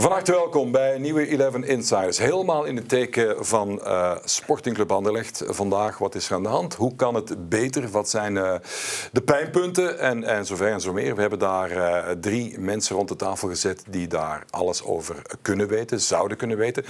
[0.00, 2.18] Van harte welkom bij nieuwe 11 Insiders.
[2.18, 5.42] Helemaal in het teken van uh, Sporting Club Anderlecht.
[5.46, 6.74] Vandaag, wat is er aan de hand?
[6.74, 7.88] Hoe kan het beter?
[7.90, 8.54] Wat zijn uh,
[9.12, 9.98] de pijnpunten?
[9.98, 11.14] En, en zover en zo meer.
[11.14, 15.68] We hebben daar uh, drie mensen rond de tafel gezet die daar alles over kunnen
[15.68, 16.84] weten, zouden kunnen weten.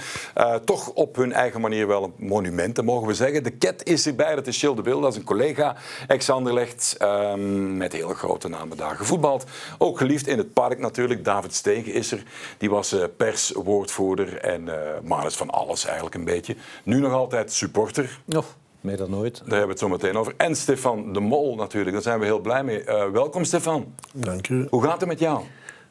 [0.65, 3.43] toch op hun eigen manier wel een monument, mogen we zeggen.
[3.43, 5.75] De Ket is erbij, dat is Gilles de Wil, dat is een collega
[6.07, 9.45] ex-Anderlecht um, met hele grote namen daar gevoetbald.
[9.77, 11.25] Ook geliefd in het park natuurlijk.
[11.25, 12.23] David Stegen is er.
[12.57, 14.73] Die was perswoordvoerder en uh,
[15.03, 16.55] maar is van alles eigenlijk een beetje.
[16.83, 18.19] Nu nog altijd supporter.
[18.35, 18.43] Oh,
[18.81, 19.37] meer dan ooit.
[19.37, 20.33] Daar hebben we het zo meteen over.
[20.37, 22.85] En Stefan de Mol natuurlijk, daar zijn we heel blij mee.
[22.85, 23.93] Uh, welkom Stefan.
[24.13, 24.67] Dank u.
[24.69, 25.43] Hoe gaat het met jou?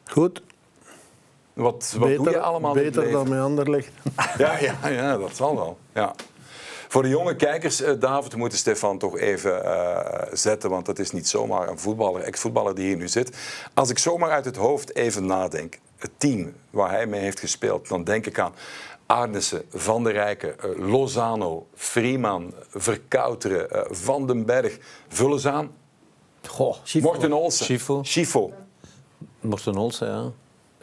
[0.05, 0.41] Goed.
[1.53, 3.91] Wat, wat beter, doe je allemaal Beter dan met Anderlecht.
[4.37, 5.77] ja, ja, ja, dat zal wel.
[5.93, 6.15] Ja.
[6.87, 9.99] Voor de jonge kijkers, David, we moeten Stefan toch even uh,
[10.31, 13.37] zetten, want dat is niet zomaar een voetballer, ex-voetballer die hier nu zit.
[13.73, 17.87] Als ik zomaar uit het hoofd even nadenk, het team waar hij mee heeft gespeeld,
[17.87, 18.53] dan denk ik aan
[19.05, 24.77] Arnissen, Van der Rijken, uh, Lozano, Freeman, Verkouteren, Van den Berg.
[25.07, 25.71] Vullen ze aan.
[26.47, 27.65] Goh, Morten Olsen.
[27.65, 28.03] Schifo.
[28.03, 28.53] Schifo.
[29.39, 30.31] Morten Olsen, ja.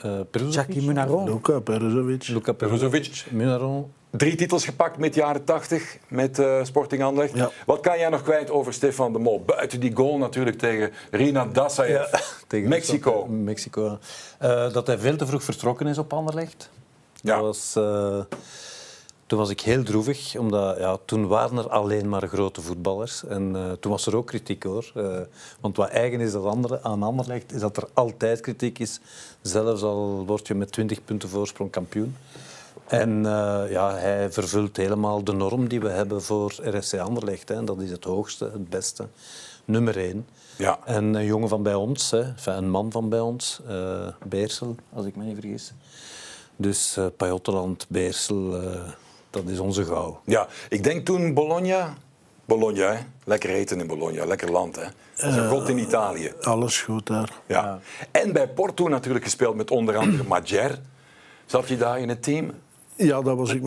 [0.04, 1.24] Uh, Jackie Munaron.
[1.24, 2.28] Luka Peruzovic.
[2.28, 3.24] Luka Peruzovic.
[3.30, 3.92] Munaron.
[4.10, 7.34] Drie titels gepakt met jaren 80 met uh, Sporting Anderlecht.
[7.34, 7.50] Ja.
[7.66, 9.42] Wat kan jij nog kwijt over Stefan de Mol?
[9.46, 12.10] Buiten die goal natuurlijk tegen Rina Dassayev.
[12.12, 13.26] Ja, tegen Mexico.
[13.26, 13.98] Mexico.
[14.42, 16.70] Uh, dat hij veel te vroeg vertrokken is op Anderlecht.
[17.20, 17.34] Ja.
[17.34, 18.20] Dat was, uh,
[19.26, 23.24] toen was ik heel droevig, omdat ja, toen waren er alleen maar grote voetballers.
[23.24, 24.92] En toen was er ook kritiek hoor.
[25.60, 29.00] Want wat eigen is dat andere, aan Anderlecht, is dat er altijd kritiek is.
[29.42, 32.16] Zelfs al word je met 20 punten voorsprong kampioen.
[32.88, 37.48] En uh, ja, hij vervult helemaal de norm die we hebben voor RSC Anderlecht.
[37.48, 37.64] Hè.
[37.64, 39.06] Dat is het hoogste, het beste,
[39.64, 40.26] nummer één.
[40.56, 40.78] Ja.
[40.84, 42.22] En een jongen van bij ons, hè.
[42.22, 45.72] Enfin, een man van bij ons, uh, Beersel, als ik me niet vergis.
[46.56, 48.60] Dus uh, Pajottenland, Beersel,
[49.30, 50.20] dat is onze gauw.
[50.24, 51.94] Ja, ik denk toen Bologna...
[52.44, 53.00] Bologna, hè?
[53.24, 54.76] lekker eten in Bologna, lekker land.
[54.76, 54.86] Hè?
[55.14, 56.32] Dat is een god in Italië.
[56.40, 57.32] Alles goed daar.
[57.46, 57.62] Ja.
[57.62, 57.80] ja.
[58.10, 60.78] En bij Porto natuurlijk gespeeld met onder andere Majer.
[61.46, 62.52] Zat je daar in het team?
[62.98, 63.64] Ja, dat was ik.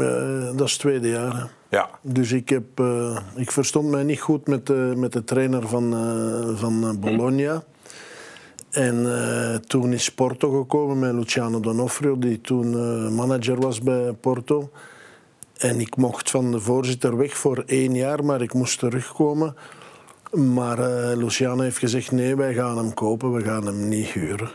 [0.56, 1.36] Dat is het tweede jaar.
[1.38, 1.78] Hè.
[1.78, 1.90] Ja.
[2.02, 5.94] Dus ik, heb, uh, ik verstond mij niet goed met de, met de trainer van,
[5.94, 7.64] uh, van Bologna.
[8.70, 14.70] En uh, toen is Porto gekomen met Luciano Donofrio, die toen manager was bij Porto.
[15.58, 19.56] En ik mocht van de voorzitter weg voor één jaar, maar ik moest terugkomen.
[20.32, 20.78] Maar
[21.16, 24.52] Luciano heeft gezegd: nee, wij gaan hem kopen, we gaan hem niet huren.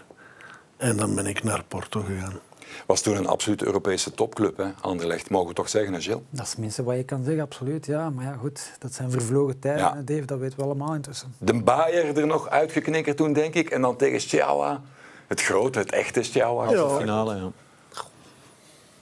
[0.76, 2.45] En dan ben ik naar Porto gegaan
[2.86, 4.66] was toen een absoluut Europese topclub, hè?
[4.80, 6.22] Anderlecht, mogen we toch zeggen, hè, Gilles?
[6.30, 7.86] Dat is het minste wat je kan zeggen, absoluut.
[7.86, 8.10] Ja.
[8.10, 10.02] Maar ja, goed, dat zijn vervlogen tijden, ja.
[10.04, 11.34] Dave, dat weten we allemaal intussen.
[11.38, 13.70] De Bayer er nog uitgeknikkerd toen, denk ik.
[13.70, 14.80] En dan tegen Stjawa,
[15.26, 16.70] het grote, het echte Stjawa.
[16.70, 16.88] Ja.
[16.88, 17.50] De finale, ja.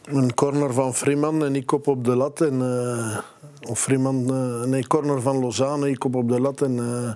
[0.04, 2.40] Een corner van Freeman en ik kop op de lat.
[2.40, 3.18] En, uh,
[3.68, 7.12] of Freeman, uh, nee, corner van Lozano, ik kop op de lat en, uh,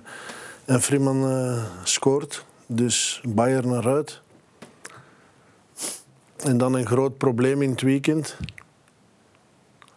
[0.65, 2.45] en Freeman scoort.
[2.65, 4.21] Dus Bayer naar uit.
[6.43, 8.37] En dan een groot probleem in het weekend.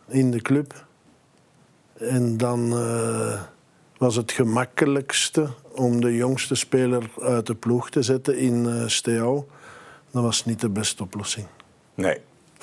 [0.08, 0.86] In de club.
[1.98, 3.42] En dan uh,
[3.96, 9.48] was het gemakkelijkste om de jongste speler uit de ploeg te zetten in uh.
[10.10, 11.46] Dat was niet de beste oplossing.
[11.94, 12.18] Nee.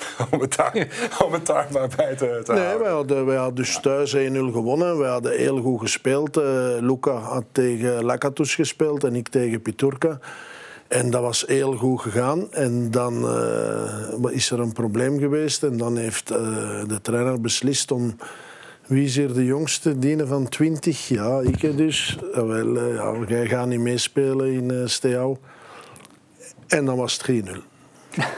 [0.30, 0.88] om, het daar,
[1.24, 2.82] om het daar maar bij te, te nee, houden.
[2.82, 4.18] wij hadden, wij hadden dus thuis 1-0
[4.52, 4.98] gewonnen.
[4.98, 6.36] Wij hadden heel goed gespeeld.
[6.36, 6.44] Uh,
[6.80, 10.18] Luca had tegen Lakatus gespeeld en ik tegen Piturka.
[10.90, 12.52] En dat was heel goed gegaan.
[12.52, 15.62] En dan uh, is er een probleem geweest.
[15.62, 16.38] En dan heeft uh,
[16.86, 18.16] de trainer beslist om...
[18.86, 19.98] Wie is hier de jongste?
[19.98, 21.08] Diene van 20?
[21.08, 22.18] Ja, ik dus.
[22.34, 25.38] Wel, uh, ja, jij gaat niet meespelen in uh.
[26.66, 27.70] En dan was het 3-0.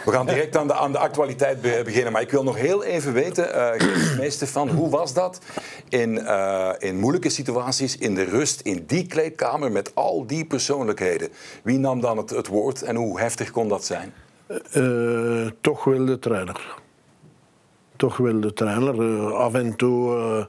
[0.04, 2.12] We gaan direct aan de, aan de actualiteit beginnen.
[2.12, 5.40] Maar ik wil nog heel even weten, uh, meester van, hoe was dat
[5.92, 11.28] in, uh, in moeilijke situaties, in de rust, in die kleedkamer met al die persoonlijkheden?
[11.62, 14.12] Wie nam dan het, het woord en hoe heftig kon dat zijn?
[14.76, 16.76] Uh, toch wel de trainer.
[17.96, 19.34] Toch wel de trainer.
[19.34, 20.48] af en toe,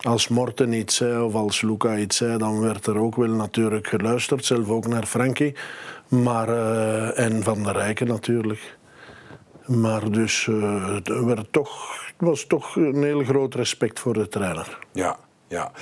[0.00, 3.86] als Morten iets zei of als Luca iets zei, dan werd er ook wel natuurlijk
[3.86, 4.44] geluisterd.
[4.44, 5.54] Zelf ook naar Frankie.
[6.08, 6.48] Maar,
[7.14, 8.76] en Van der Rijken natuurlijk.
[9.66, 10.48] Maar dus
[10.94, 14.78] het werd toch, was toch een heel groot respect voor de trainer.
[14.92, 15.16] Ja.
[15.46, 15.72] Ja.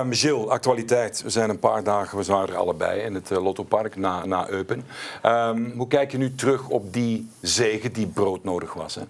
[0.00, 1.22] Um, Gilles, actualiteit.
[1.22, 4.48] We zijn een paar dagen, we waren er allebei in het uh, Lottopark na, na
[4.48, 4.84] Eupen.
[5.24, 8.94] Um, hoe kijk je nu terug op die zegen die broodnodig was?
[8.94, 9.02] Hè?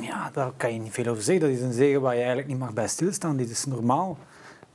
[0.00, 1.48] Ja, daar kan je niet veel over zeggen.
[1.48, 3.36] Dat is een zegen waar je eigenlijk niet mag bij stilstaan.
[3.36, 4.18] Dit is normaal.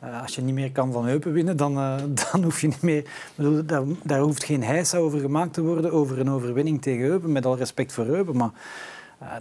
[0.03, 1.95] Uh, als je niet meer kan van Eupen winnen, dan, uh,
[2.31, 3.09] dan hoef je niet meer...
[3.35, 7.31] Bedoel, daar, daar, hoeft geen heisa over gemaakt te worden over een overwinning tegen Eupen,
[7.31, 8.37] met al respect voor Eupen.
[8.37, 8.51] Maar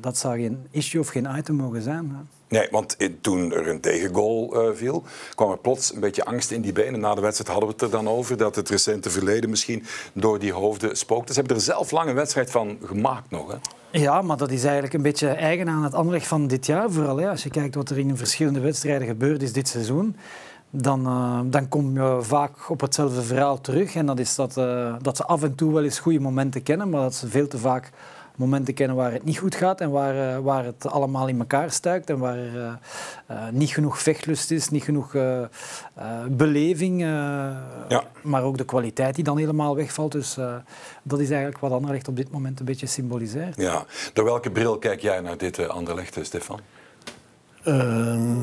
[0.00, 2.10] dat zou geen issue of geen item mogen zijn.
[2.10, 2.34] Hè.
[2.48, 5.02] Nee, want toen er een tegengoal viel,
[5.34, 7.00] kwam er plots een beetje angst in die benen.
[7.00, 10.38] Na de wedstrijd hadden we het er dan over dat het recente verleden misschien door
[10.38, 11.32] die hoofden spookte.
[11.32, 13.52] Ze hebben er zelf lang een wedstrijd van gemaakt nog.
[13.52, 13.58] Hè?
[13.98, 16.90] Ja, maar dat is eigenlijk een beetje eigen aan het Anderlecht van dit jaar.
[16.90, 17.28] Vooral hè.
[17.28, 20.16] als je kijkt wat er in verschillende wedstrijden gebeurd is dit seizoen
[20.70, 23.94] dan, uh, dan kom je vaak op hetzelfde verhaal terug.
[23.94, 26.90] En dat is dat, uh, dat ze af en toe wel eens goede momenten kennen,
[26.90, 27.90] maar dat ze veel te vaak
[28.36, 31.70] momenten kennen waar het niet goed gaat en waar, uh, waar het allemaal in elkaar
[31.70, 32.78] stuikt en waar er
[33.50, 35.16] niet genoeg vechtlust is, niet genoeg
[36.28, 38.02] beleving, ja.
[38.22, 40.12] maar ook de kwaliteit die dan helemaal wegvalt.
[40.12, 40.34] Dus
[41.02, 43.56] dat is eigenlijk wat Anderlecht op dit moment een beetje symboliseert.
[43.56, 43.84] Ja.
[44.12, 46.60] Door welke bril kijk jij naar dit Anderlecht, Stefan?
[47.66, 48.40] Ehm,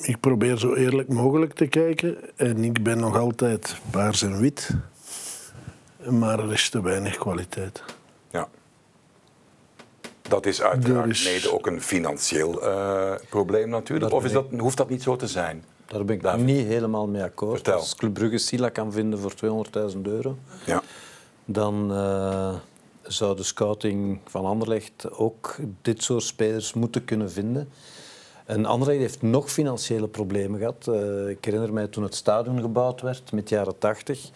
[0.00, 2.16] ik probeer zo eerlijk mogelijk te kijken.
[2.36, 4.70] En ik ben nog altijd paars en wit.
[6.10, 7.82] Maar er is te weinig kwaliteit.
[8.30, 8.48] Ja.
[10.28, 11.24] Dat is uiteraard is...
[11.24, 14.12] mede ook een financieel uh, probleem natuurlijk.
[14.12, 15.64] Of is dat, hoeft dat niet zo te zijn?
[15.86, 16.44] Daar ben ik David.
[16.44, 17.54] niet helemaal mee akkoord.
[17.54, 17.78] Vertel.
[17.78, 19.32] Als Club Brugge Sila kan vinden voor
[19.94, 20.82] 200.000 euro, ja.
[21.44, 22.54] dan uh,
[23.02, 27.68] zou de scouting van Anderlecht ook dit soort spelers moeten kunnen vinden.
[28.44, 30.86] En Anderlecht heeft nog financiële problemen gehad.
[30.88, 34.30] Uh, ik herinner mij toen het stadion gebouwd werd, met de jaren 80.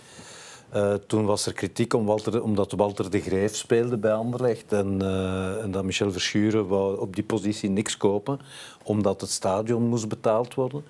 [0.74, 4.98] Uh, toen was er kritiek om Walter, omdat Walter de Greef speelde bij Anderlecht en,
[5.02, 8.40] uh, en dat Michel Verschuren wou op die positie niks kopen,
[8.82, 10.84] omdat het stadion moest betaald worden.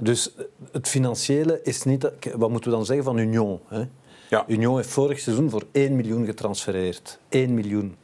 [0.00, 0.30] Dus
[0.70, 2.10] het financiële is niet...
[2.34, 3.60] Wat moeten we dan zeggen van Union?
[3.68, 3.84] Hè?
[4.30, 4.44] Ja.
[4.46, 7.18] Union heeft vorig seizoen voor 1 miljoen getransfereerd.
[7.28, 7.96] 1 miljoen.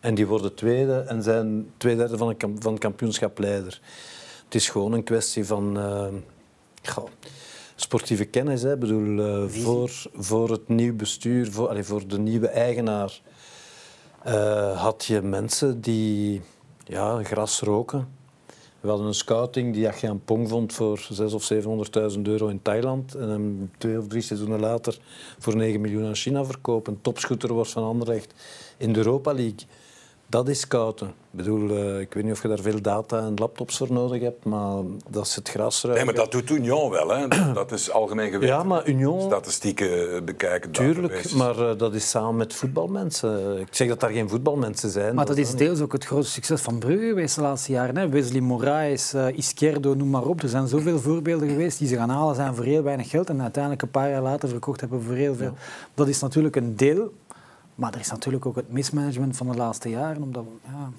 [0.00, 3.80] En die worden tweede en zijn twee derde van, van het kampioenschap leider.
[4.44, 6.06] Het is gewoon een kwestie van uh,
[7.82, 8.62] sportieve kennis.
[8.62, 8.76] Hè.
[8.76, 13.20] Bedoel, uh, voor, voor het nieuw bestuur, voor, allez, voor de nieuwe eigenaar,
[14.26, 16.42] uh, had je mensen die
[16.84, 18.08] ja, gras roken.
[18.80, 21.52] We hadden een scouting die Achian Pong vond voor 600.000 of
[22.14, 23.14] 700.000 euro in Thailand.
[23.14, 24.98] En hem twee of drie seizoenen later
[25.38, 27.00] voor 9 miljoen aan China verkopen.
[27.00, 28.34] Topschutter was van Anderlecht
[28.76, 29.66] in de Europa League.
[30.32, 31.06] Dat is scouten.
[31.08, 34.22] Ik bedoel, uh, ik weet niet of je daar veel data en laptops voor nodig
[34.22, 36.06] hebt, maar dat is het grasruimen.
[36.06, 37.28] Nee, maar dat doet Union wel, hè?
[37.52, 38.56] Dat is algemeen geweten.
[38.56, 39.20] Ja, maar Union...
[39.20, 40.70] Statistieken bekijken.
[40.70, 43.60] Tuurlijk, maar uh, dat is samen met voetbalmensen.
[43.60, 45.14] Ik zeg dat daar geen voetbalmensen zijn.
[45.14, 47.96] Maar dat, dat is deels ook het grootste succes van Brugge geweest de laatste jaren.
[47.96, 48.08] Hè?
[48.08, 50.42] Wesley Moraes, uh, Izquierdo, noem maar op.
[50.42, 53.42] Er zijn zoveel voorbeelden geweest die ze gaan halen zijn voor heel weinig geld en
[53.42, 55.52] uiteindelijk een paar jaar later verkocht hebben voor heel veel.
[55.54, 55.62] Ja.
[55.94, 57.12] Dat is natuurlijk een deel
[57.82, 60.22] maar er is natuurlijk ook het mismanagement van de laatste jaren.
[60.22, 60.90] Omdat, ja,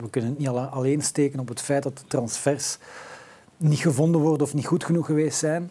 [0.00, 2.78] we kunnen het niet alleen steken op het feit dat de transfers
[3.56, 5.70] niet gevonden worden of niet goed genoeg geweest zijn.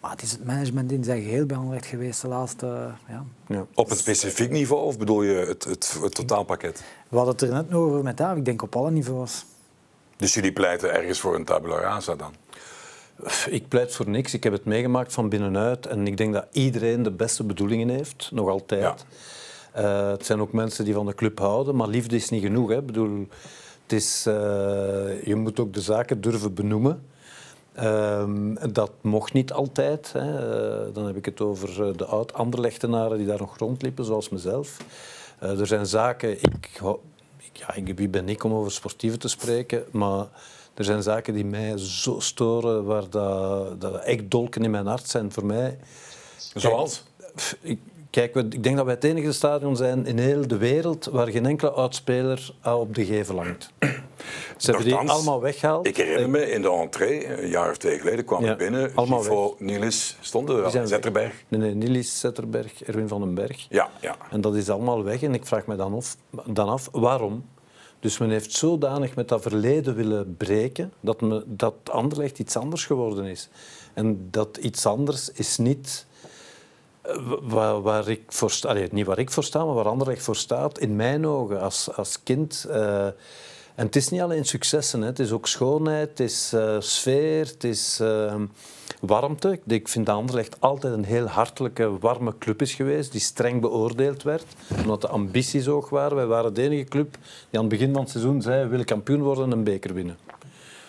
[0.00, 2.66] Maar het is het management in zijn geheel belangrijk geweest de laatste...
[3.08, 3.24] Ja.
[3.46, 3.66] ja.
[3.74, 6.82] Op een specifiek niveau of bedoel je het, het, het totaalpakket?
[7.08, 8.38] We hadden het er net nog over met David.
[8.38, 9.44] Ik denk op alle niveaus.
[10.16, 12.34] Dus jullie pleiten ergens voor een tabula rasa dan?
[13.50, 14.34] Ik pleit voor niks.
[14.34, 15.86] Ik heb het meegemaakt van binnenuit.
[15.86, 18.82] En ik denk dat iedereen de beste bedoelingen heeft, nog altijd.
[18.82, 18.96] Ja.
[19.80, 22.68] Uh, het zijn ook mensen die van de club houden, maar liefde is niet genoeg.
[22.68, 22.76] Hè.
[22.76, 23.26] Ik bedoel,
[23.82, 24.34] het is, uh,
[25.24, 27.06] je moet ook de zaken durven benoemen.
[27.82, 28.24] Uh,
[28.72, 30.12] dat mocht niet altijd.
[30.12, 30.86] Hè.
[30.86, 34.76] Uh, dan heb ik het over de oud-Anderlechtenaren die daar nog rondliepen, zoals mezelf.
[35.38, 36.30] er zijn zaken...
[36.30, 36.80] Ik,
[37.52, 39.84] ja, wie ben ik om over sportieven te spreken?
[39.90, 40.26] Maar
[40.74, 45.08] er zijn zaken die mij zo storen, waar dat, dat echt dolken in mijn hart
[45.08, 45.78] zijn voor mij.
[46.54, 47.02] Zoals?
[47.60, 47.78] Ik,
[48.10, 51.46] Kijk, ik denk dat wij het enige stadion zijn in heel de wereld waar geen
[51.46, 53.72] enkele oudspeler op de gevel hangt.
[54.56, 55.86] Ze hebben die allemaal weggehaald.
[55.86, 58.92] Ik herinner me in de entree, een jaar of twee geleden, kwam ik binnen.
[58.94, 61.44] Allemaal Givo, Niels stonden er Zetterberg.
[61.48, 63.66] Nee, nee, Niels, Zetterberg, Erwin van den Berg.
[63.68, 64.16] Ja, ja.
[64.30, 65.22] En dat is allemaal weg.
[65.22, 67.44] En ik vraag me dan af, dan af waarom?
[68.00, 72.86] Dus men heeft zodanig met dat verleden willen breken dat, me, dat Anderlecht iets anders
[72.86, 73.48] geworden is.
[73.94, 76.06] En dat iets anders is niet
[77.42, 80.96] waar, waar, ik voor sta, niet waar ik voor maar waar Anderlecht voor staat, in
[80.96, 82.66] mijn ogen als, als kind.
[82.68, 83.04] Uh,
[83.74, 85.06] en het is niet alleen successen, hè.
[85.06, 88.00] het is ook schoonheid, is uh, sfeer, is
[89.00, 89.60] warmte.
[89.66, 94.22] Ik vind dat Anderlecht altijd een heel hartelijke, warme club is geweest, die streng beoordeeld
[94.22, 94.44] werd,
[94.82, 96.16] omdat de ambities hoog waren.
[96.16, 97.12] Wij waren de enige club
[97.50, 100.16] die aan het begin van het seizoen zei, willen kampioen worden en een beker winnen.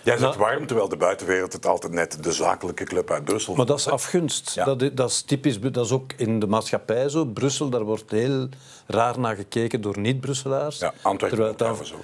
[0.04, 3.56] Jij zegt nou, warm, terwijl de buitenwereld het altijd net de zakelijke club uit Brussel
[3.56, 4.54] Maar dat is afgunst.
[4.54, 4.66] Ja.
[4.66, 7.26] Dat, dat, is typisch, dat is ook in de maatschappij zo.
[7.26, 8.50] Brussel, daar wordt heel
[8.88, 10.80] raar naar gekeken door niet-Brusselaars.
[10.80, 11.96] Ja, Antwerpen het zo.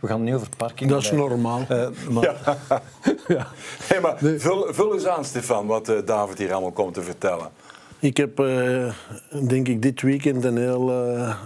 [0.00, 0.90] We gaan het niet over parking.
[0.90, 1.64] Dat is normaal.
[1.68, 2.56] Eh, maar,
[3.88, 7.50] Hey, maar vul, vul eens aan, Stefan, wat eh, David hier allemaal komt te vertellen.
[8.02, 8.94] Ik heb, eh,
[9.48, 11.36] denk ik, dit weekend een heel, eh,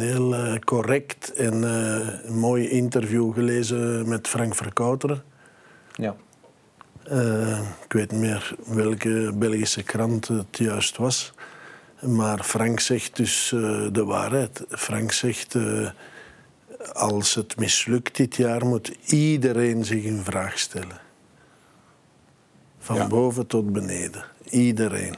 [0.00, 5.22] een heel eh, correct en eh, mooi interview gelezen met Frank Verkouteren.
[5.94, 6.16] ja.
[7.04, 11.32] Eh, ik weet niet meer welke Belgische krant het juist was.
[12.00, 13.48] Maar Frank zegt dus
[13.92, 14.64] de waarheid.
[14.68, 15.54] Frank zegt,
[16.92, 21.00] als het mislukt dit jaar, moet iedereen zich een vraag stellen.
[22.78, 23.06] Van Ja.
[23.06, 24.24] boven tot beneden.
[24.50, 25.14] Iedereen.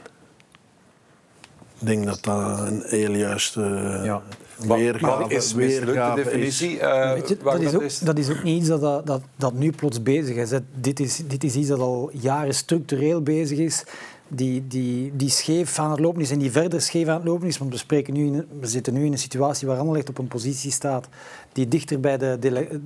[1.79, 3.61] Ik denk dat dat een heel juiste
[4.03, 4.21] Ja.
[4.67, 6.79] Weergave, wat is mislukt, de definitie?
[6.79, 9.21] eh, Weet je, waar dat, is ook, dat is ook niet iets dat, dat, dat,
[9.35, 10.51] dat nu plots bezig is.
[10.51, 10.57] hè.
[10.75, 11.21] Dit, is.
[11.27, 13.83] dit is iets dat al jaren structureel bezig is,
[14.29, 17.47] die, die, die scheef aan het lopen is en die verder scheef aan het lopen
[17.47, 17.57] is.
[17.57, 20.27] Want we, spreken nu in, we zitten nu in een situatie waar Anderlecht op een
[20.27, 21.07] positie staat
[21.51, 22.37] die dichter bij de,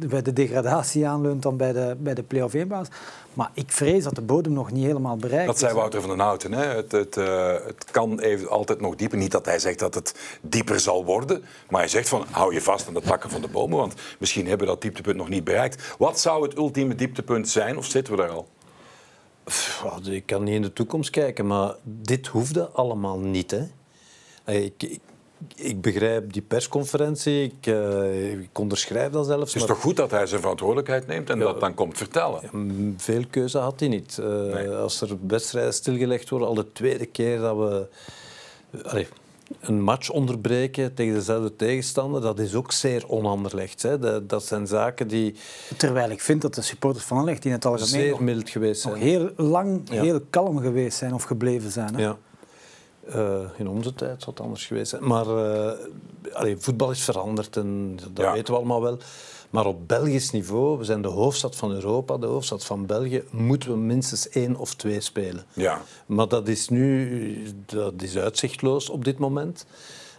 [0.08, 2.88] bij de degradatie aanleunt dan bij de, bij de play-off 1-baas.
[3.34, 5.62] Maar ik vrees dat de bodem nog niet helemaal bereikt Dat is.
[5.62, 6.54] zei Wouter van den Houten.
[6.54, 6.66] Hè?
[6.66, 9.18] Het, het, eh, het kan even altijd nog dieper.
[9.18, 11.44] Niet dat hij zegt dat het dieper zal worden.
[11.70, 13.78] Maar hij zegt van hou je vast aan de takken van de bomen.
[13.78, 15.96] Want misschien hebben we dat dieptepunt nog niet bereikt.
[15.98, 17.78] Wat zou het ultieme dieptepunt zijn?
[17.78, 18.48] Of zitten we daar al?
[20.04, 23.52] Ik kan niet in de toekomst kijken, maar dit hoefde allemaal niet.
[23.52, 23.64] Hè.
[24.54, 25.00] Ik, ik,
[25.56, 29.54] ik begrijp die persconferentie, ik, eh, ik onderschrijf dat zelfs.
[29.54, 32.96] Het is maar toch goed dat hij zijn verantwoordelijkheid neemt en dat dan komt vertellen?
[32.98, 34.18] veel keuze had hij niet.
[34.18, 34.70] Eh, Nee.
[34.70, 37.88] Als er wedstrijden stilgelegd worden, al de tweede keer dat we
[38.84, 39.08] allee,
[39.60, 43.82] een match onderbreken tegen dezelfde tegenstander, dat is ook zeer onanderlegd.
[43.82, 44.00] Hè.
[44.00, 45.36] Dat, dat zijn zaken die
[45.78, 48.96] Terwijl ik vind dat de supporters van Anderlecht in het algemeen zeer mild geweest zijn.
[48.96, 50.02] heel lang Ja.
[50.02, 51.96] heel kalm geweest zijn of gebleven zijn.
[51.96, 52.02] Hè?
[52.02, 52.18] Ja.
[53.08, 55.08] Eh, in onze tijd zou het anders geweest zijn.
[55.08, 55.72] Maar eh,
[56.34, 58.32] allee, voetbal is veranderd en dat Ja.
[58.34, 58.98] weten we allemaal wel.
[59.54, 63.70] Maar op Belgisch niveau, we zijn de hoofdstad van Europa, de hoofdstad van België, moeten
[63.70, 65.46] we minstens één of twee spelen.
[65.54, 65.82] Ja.
[66.06, 69.66] Maar dat is nu dat is uitzichtloos op dit moment.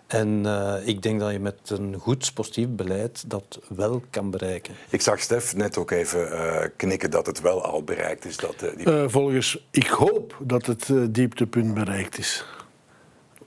[0.07, 4.75] En eh, ik denk dat je met een goed sportief beleid dat wel kan bereiken.
[4.89, 8.37] Ik zag Stef net ook even eh, knikken dat het wel al bereikt is.
[8.37, 8.87] Dat, eh, die...
[8.87, 12.45] Eh, volgens, ik hoop dat het eh, dieptepunt bereikt is.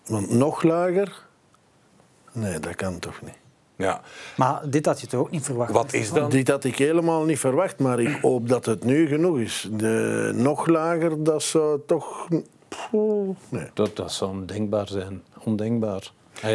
[0.05, 1.25] Want nog lager?
[2.31, 3.37] Nee, dat kan toch niet.
[3.77, 4.01] Ja.
[4.35, 5.71] Maar dit had je toch ook niet verwacht?
[5.71, 6.29] Wat is dan?
[6.29, 9.67] Dit had ik helemaal niet verwacht, maar ik hoop dat het nu genoeg is.
[9.71, 12.27] De, nog lager, dat zou toch...
[13.49, 13.69] Nee.
[13.73, 15.23] Dat, dat zou ondenkbaar zijn.
[15.43, 16.11] Ondenkbaar.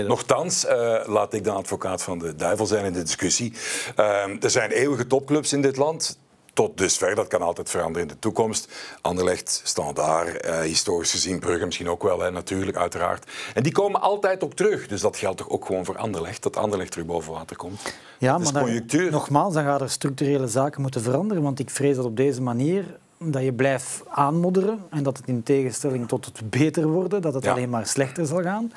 [0.07, 3.53] Nochtans, eh, laat ik dan advocaat van de duivel zijn in de discussie.
[3.97, 6.19] Ehm, er zijn eeuwige topclubs in dit land.
[6.53, 8.73] Tot dusver, dat kan altijd veranderen in de toekomst.
[9.01, 13.31] Anderlecht, Standaard, eh, historisch gezien Brugge misschien ook wel, hè, natuurlijk, uiteraard.
[13.55, 14.87] En die komen altijd ook terug.
[14.87, 17.81] Dus dat geldt toch ook gewoon voor Anderlecht, dat Anderlecht terug boven water komt.
[18.19, 21.43] Ja, is maar dan- nogmaals, dan gaan er structurele zaken moeten veranderen.
[21.43, 22.85] Want ik vrees dat op deze manier
[23.19, 27.45] dat je blijft aanmodderen en dat het in tegenstelling tot het beter worden, dat het
[27.45, 27.51] Ja.
[27.53, 28.73] alleen maar slechter zal gaan.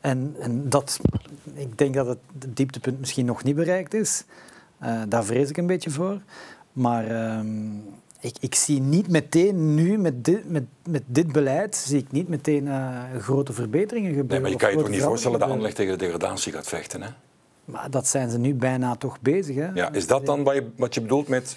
[0.00, 0.98] En, en dat,
[1.54, 4.24] ik denk dat het dieptepunt misschien nog niet bereikt is.
[4.78, 6.18] Eh, daar vrees ik een beetje voor.
[6.72, 7.46] Maar ehm,
[8.20, 12.28] ik, ik zie niet meteen nu, met dit, met, met dit beleid, zie ik niet
[12.28, 14.30] meteen eh, grote verbeteringen gebeuren.
[14.30, 17.02] Nee, maar je kan je toch niet voorstellen dat Anderlecht tegen de degradatie gaat vechten,
[17.02, 17.08] hè?
[17.64, 19.56] Maar dat zijn ze nu bijna toch bezig.
[19.56, 19.70] Hè?
[19.74, 21.56] Ja, is dat dan wat je, wat je bedoelt met...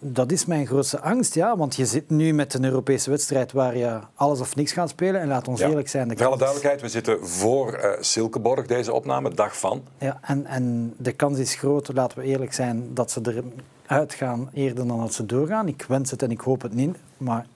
[0.00, 1.56] Dat is mijn grootste angst, ja.
[1.56, 5.20] Want je zit nu met een Europese wedstrijd waar je alles of niks gaat spelen.
[5.20, 5.68] En laat ons Ja.
[5.68, 6.08] eerlijk zijn.
[6.08, 9.82] De Voor alle duidelijkheid, we zitten voor eh Silkeborg, deze opname, dag van.
[9.98, 13.42] ja, en, en de kans is groot, laten we eerlijk zijn, dat ze
[13.86, 15.68] eruit gaan eerder dan dat ze doorgaan.
[15.68, 16.96] Ik wens het en ik hoop het niet.
[17.16, 17.46] Maar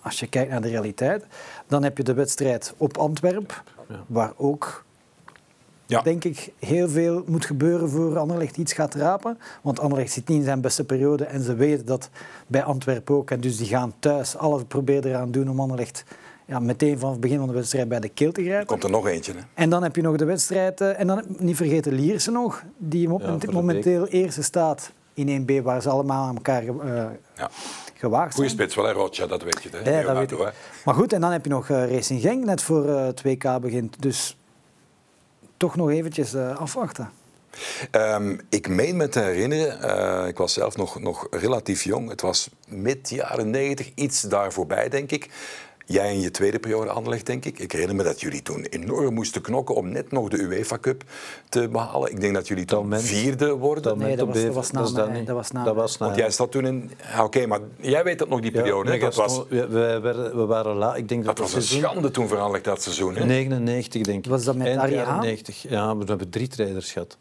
[0.00, 1.24] als je kijkt naar de realiteit,
[1.66, 3.56] dan heb je de wedstrijd op Antwerpen,
[4.06, 4.84] waar ook
[5.86, 6.02] Ja.
[6.02, 9.38] denk ik, heel veel moet gebeuren voor Anderlecht iets gaat rapen.
[9.62, 12.10] Want Anderlecht zit niet in zijn beste periode en ze weten dat
[12.46, 13.30] bij Antwerpen ook.
[13.30, 16.04] En dus die gaan thuis alles proberen eraan doen om Anderlecht
[16.46, 18.66] ja, meteen vanaf het begin van de wedstrijd bij de keel te grijpen.
[18.66, 19.38] Komt er nog eentje, hè?
[19.54, 23.08] En dan heb je nog de wedstrijd, eh, en dan niet vergeten Lierse nog, die
[23.08, 27.04] Ja, momenteel eerste staat in 1B, waar ze allemaal aan elkaar eh,
[27.36, 27.50] Ja.
[27.94, 29.68] gewaagd Goeie spits, wel hè, Rocha, dat weet je.
[29.72, 29.98] Hè?
[29.98, 30.38] Ja, dat weet ik.
[30.38, 30.48] hè.
[30.84, 33.60] Maar goed, en dan heb je nog eh, Racing Genk, net voor eh, het WK
[33.60, 34.02] begint.
[34.02, 34.36] Dus
[35.64, 37.10] toch nog eventjes eh, afwachten.
[37.90, 42.08] Ehm, ik meen me te herinneren, eh, ik was zelf nog, nog relatief jong.
[42.08, 45.28] Het was mid jaren 90, iets daar voorbij, denk ik.
[45.86, 47.58] Jij in je tweede periode Anderlecht, denk ik.
[47.58, 51.02] Ik herinner me dat jullie toen enorm moesten knokken om net nog de UEFA Cup
[51.48, 52.10] te behalen.
[52.10, 53.02] Ik denk dat jullie toen Talment.
[53.02, 53.98] vierde worden.
[53.98, 55.82] Nee, dat op was- dat was na mij, dat was na dat mij.
[55.82, 56.90] was na Want jij zat toen in...
[57.12, 58.88] Ja, Oké, maar jij weet dat nog, die periode.
[58.90, 58.94] hè?
[58.96, 60.96] Ja, dat was, we, we, waren- we waren laat.
[60.96, 63.16] Ik denk dat dat was een seizoen schande toen voor Anderlecht dat seizoen.
[63.16, 63.24] Hè?
[63.24, 64.30] 99, denk ik.
[64.30, 65.20] Was dat met Arie jaren Haan?
[65.20, 65.62] 90.
[65.68, 67.16] Ja, we hebben drie trainers gehad.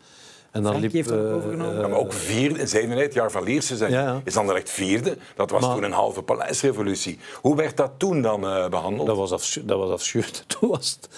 [0.53, 1.75] En dan liep, heeft dat eh, overgenomen.
[1.75, 4.21] eh, Ja, maar ook vierde, in 97 jaar van Lierse zijn, Ja, ja.
[4.23, 5.17] is dan echt vierde.
[5.35, 7.19] Dat was Maar- toen een halve paleisrevolutie.
[7.41, 9.07] Hoe werd dat toen dan eh, behandeld?
[9.07, 10.11] Dat was, afschu dat was.
[10.59, 11.09] Toen was het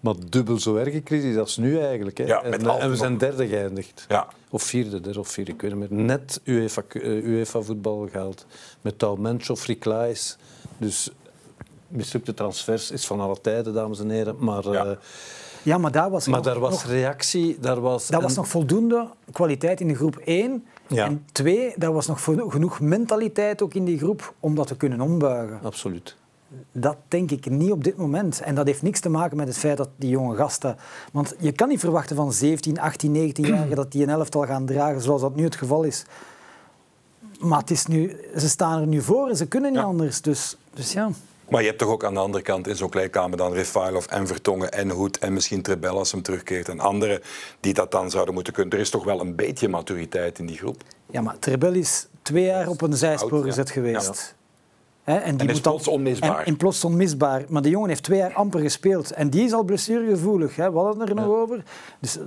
[0.00, 2.18] maar dubbel zo erg een crisis als nu eigenlijk.
[2.18, 2.24] Hè.
[2.24, 4.04] Ja, en, en we zijn derde geëindigd.
[4.08, 4.26] Ja.
[4.50, 6.00] Of vierde, derde of vierde, ik weet niet meer.
[6.04, 8.46] Net UEFA, eh, UEFA voetbal gehaald.
[8.80, 10.36] Met Talmencho, Friklaes.
[10.78, 11.10] Dus
[11.88, 14.36] mislukte transfers is van alle tijden, dames en heren.
[14.38, 14.98] Maar, Ja.
[15.64, 17.56] Ja, maar daar was, maar nog, daar was nog- reactie.
[17.60, 20.64] Daar was, dat was nog voldoende kwaliteit in de groep 1.
[20.86, 21.04] Ja.
[21.06, 25.00] En twee, daar was nog genoeg mentaliteit ook in die groep om dat te kunnen
[25.00, 25.60] ombuigen.
[25.62, 26.16] Absoluut.
[26.72, 28.40] Dat denk ik niet op dit moment.
[28.40, 30.76] En dat heeft niks te maken met het feit dat die jonge gasten...
[31.12, 35.00] Want je kan niet verwachten van 17, 18, 19-jarigen dat die een elftal gaan dragen
[35.00, 36.04] zoals dat nu het geval is.
[37.40, 39.86] Maar het is nu, ze staan er nu voor en ze kunnen niet Ja.
[39.86, 40.20] anders.
[40.20, 41.10] Dus, dus ja...
[41.48, 44.26] Maar je hebt toch ook aan de andere kant in zo'n kleedkamer dan Refailov en
[44.26, 47.20] Vertongen en Hoed en misschien Trebel als hem terugkeert en anderen
[47.60, 48.72] die dat dan zouden moeten kunnen.
[48.72, 50.82] Er is toch wel een beetje maturiteit in die groep.
[51.10, 53.44] Ja, maar Trebel is twee jaar op een zijspoor ja.
[53.44, 54.34] gezet geweest.
[55.04, 56.38] En die is moet plots onmisbaar.
[56.38, 57.44] En, en plots onmisbaar.
[57.48, 59.10] Maar de jongen heeft twee jaar amper gespeeld.
[59.10, 60.56] En die is al blessuregevoelig.
[60.56, 60.72] Hè.
[60.72, 61.64] We hadden het er nog over.
[62.00, 62.18] Dus,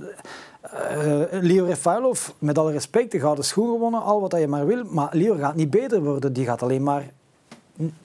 [0.62, 4.84] eh, Leo Refailov, met alle respect, de gouden schoen gewonnen, al wat je maar wil.
[4.84, 6.32] Maar Leo gaat niet beter worden.
[6.32, 7.10] Die gaat alleen maar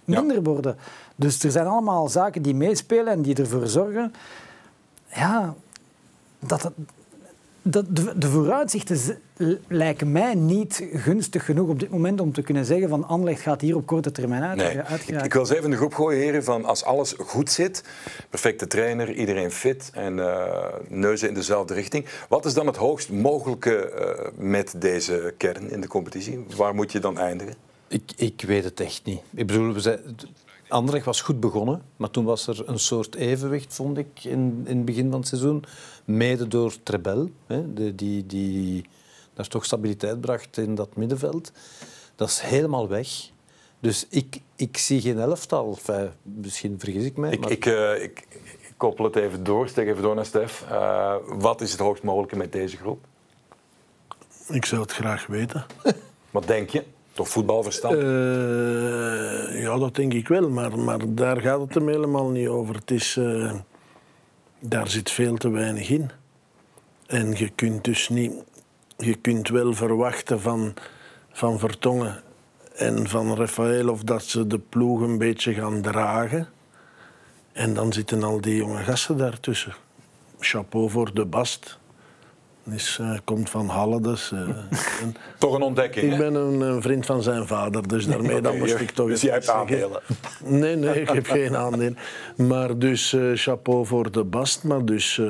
[0.05, 0.21] Ja.
[0.21, 0.77] minder worden.
[1.15, 4.13] Dus er zijn allemaal zaken die meespelen en die ervoor zorgen...
[5.15, 5.53] Ja,
[6.39, 6.73] dat het,
[7.61, 9.19] dat de, de vooruitzichten
[9.67, 13.61] lijken mij niet gunstig genoeg op dit moment om te kunnen zeggen van Anderlecht gaat
[13.61, 15.23] hier op korte termijn uit, Nee.
[15.23, 17.83] Ik, wil eens even in de groep gooien, heren, van als alles goed zit,
[18.29, 22.05] perfecte trainer, iedereen fit en eh, neuzen in dezelfde richting.
[22.29, 26.45] Wat is dan het hoogst mogelijke eh, met deze kern in de competitie?
[26.55, 27.55] Waar moet je dan eindigen?
[27.87, 29.21] Ik, ik weet het echt niet.
[29.33, 29.99] Ik bedoel, we zijn,
[30.73, 34.77] Anderlecht was goed begonnen, maar toen was er een soort evenwicht, vond ik, in, in
[34.77, 35.63] het begin van het seizoen.
[36.05, 38.85] Mede door Trebel, hè, de, die, die
[39.33, 41.51] daar toch stabiliteit bracht in dat middenveld.
[42.15, 43.07] Dat is helemaal weg.
[43.79, 45.69] Dus ik, ik zie geen elftal.
[45.69, 47.31] Enfin, misschien vergis ik mij.
[47.31, 50.65] Ik, maar ik, eh, ik, ik koppel het even door, steek even door naar Stef.
[50.69, 53.05] Eh, wat is het hoogst mogelijke met deze groep?
[54.47, 55.65] Ik zou het graag weten.
[56.31, 56.83] Wat denk je?
[57.13, 57.95] Toch voetbalverstand?
[57.95, 62.75] Eh, ja, dat denk ik wel, maar, maar daar gaat het hem helemaal niet over.
[62.75, 63.53] Het is, eh,
[64.59, 66.11] daar zit veel te weinig in.
[67.05, 68.31] En je kunt dus niet...
[68.97, 70.73] Je kunt wel verwachten van,
[71.31, 72.23] van Vertongen
[72.75, 76.47] en van Rafael of dat ze de ploeg een beetje gaan dragen.
[77.51, 79.73] En dan zitten al die jonge gasten daartussen.
[80.39, 81.79] Chapeau voor de Bast.
[82.71, 84.31] Is, eh, komt van Halle, dus...
[84.31, 84.39] eh,
[85.01, 88.57] en- Toch een ontdekking, ik ben een, een vriend van zijn vader, dus daarmee dan
[88.57, 90.01] moest ik toch Dus jij hebt aandelen?
[90.43, 91.93] Nee, nee, ik heb geen aandeel.
[92.35, 94.63] Maar dus eh, chapeau voor de Bast.
[94.63, 95.21] Maar dus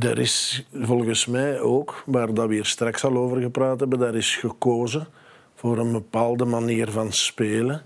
[0.00, 4.14] er is volgens mij ook, waar dat we hier straks al over gepraat hebben, daar
[4.14, 5.06] is gekozen
[5.54, 7.82] voor een bepaalde manier van spelen.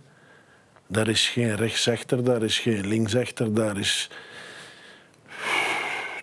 [0.86, 4.10] Daar is geen rechtsechter, daar is geen linksechter, daar is...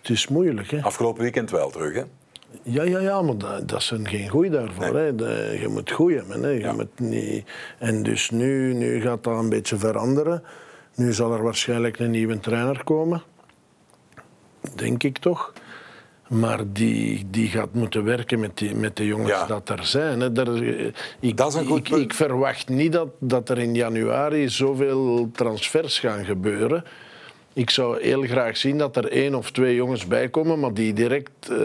[0.08, 0.82] Het is moeilijk, hè?
[0.82, 2.02] Afgelopen weekend wel terug, hè?
[2.62, 4.96] Ja, ja, ja, maar dat, dat zijn geen goeie daarvoor.
[4.96, 5.14] Hè.
[5.14, 6.42] De- je moet hebben.
[6.42, 6.48] Hè.
[6.48, 6.72] Je Ja.
[6.72, 7.44] moet niet...
[7.78, 10.42] En dus nu, nu gaat dat een beetje veranderen.
[10.94, 13.22] Nu zal er waarschijnlijk een nieuwe trainer komen.
[14.74, 15.52] Denk ik toch.
[16.28, 19.46] Maar die, die gaat moeten werken met, die, met de jongens Ja.
[19.46, 20.20] dat er zijn.
[20.20, 20.32] Hè.
[20.32, 20.86] Daar, eh,
[21.20, 22.02] ik, Dat is een goed ik, punt.
[22.02, 26.84] ik verwacht niet dat, dat er in januari zoveel transfers gaan gebeuren.
[27.58, 30.92] Ik zou heel graag zien dat er één of twee jongens bij komen, maar die
[30.92, 31.56] direct eh,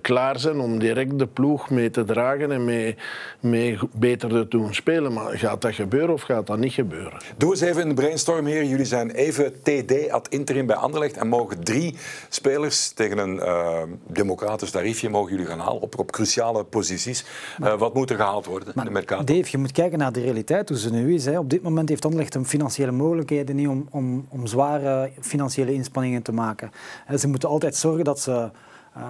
[0.00, 2.96] klaar zijn om direct de ploeg mee te dragen en mee,
[3.40, 5.12] mee beter te doen spelen.
[5.12, 7.12] Maar gaat dat gebeuren of gaat dat niet gebeuren?
[7.36, 8.68] Doe eens even in de brainstorm, heren.
[8.68, 11.94] Jullie zijn even TD ad interim bij Anderlecht en mogen drie
[12.28, 17.24] spelers tegen een eh, democratisch tariefje mogen jullie gaan halen op, op cruciale posities.
[17.62, 19.24] Eh, wat moet er gehaald worden in de Maar Mercato?
[19.24, 21.24] Dave, je moet kijken naar de realiteit, hoe ze nu is.
[21.24, 21.38] Hè.
[21.38, 26.22] Op dit moment heeft Anderlecht de financiële mogelijkheden niet om, om, om zware financiële inspanningen
[26.22, 26.70] te maken.
[27.06, 28.50] Hè, Ze moeten altijd zorgen dat ze
[28.94, 29.02] eh,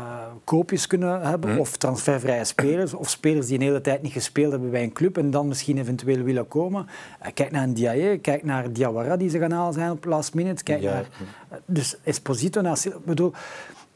[0.45, 4.71] koopjes kunnen hebben, of transfervrije spelers, of spelers die een hele tijd niet gespeeld hebben
[4.71, 6.87] bij een club en dan misschien eventueel willen komen.
[7.21, 10.63] Eh, kijk naar Ndiaye, kijk naar Diawara die ze gaan halen zijn op last minute.
[10.63, 10.93] Kijk Ja.
[10.93, 11.09] naar,
[11.49, 13.33] eh, dus Esposito, naar, bedoel,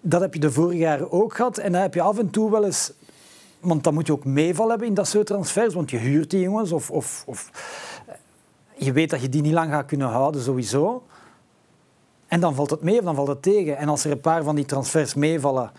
[0.01, 2.51] dat heb je de vorige jaren ook gehad en dan heb je af en toe
[2.51, 2.93] wel eens
[3.61, 6.41] want dan moet je ook meeval hebben in dat soort transfers, want je huurt die
[6.41, 7.51] jongens of, of, of
[8.77, 11.03] je weet dat je die niet lang gaat kunnen houden sowieso.
[12.35, 13.77] En dan valt het mee of dan valt het tegen.
[13.77, 15.71] En als er een paar van die transfers meevallen,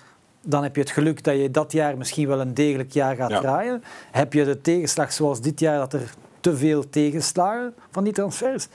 [0.45, 3.29] dan heb je het geluk dat je dat jaar misschien wel een degelijk jaar gaat
[3.29, 3.39] Ja.
[3.39, 3.83] draaien.
[4.11, 8.67] Heb je de tegenslag zoals dit jaar, dat er te veel tegenslagen van die transfers,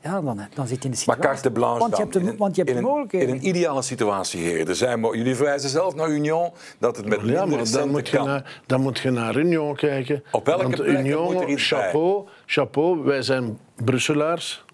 [0.00, 1.22] ja, dan, dan zit je in de Maar situatie.
[1.22, 3.28] carte blanche want je hebt de, In- want je hebt de een- mogelijkheden.
[3.28, 4.68] In een ideale situatie, heren.
[4.68, 8.08] Er zijn, jullie verwijzen zelf naar Union, dat het met Ja, minder maar dan moet,
[8.08, 8.26] je kan.
[8.26, 10.22] naar, dan moet je naar Union kijken.
[10.32, 14.64] Op welke Want Union, moet er iets chapeau, chapeau, wij zijn Brusselaars.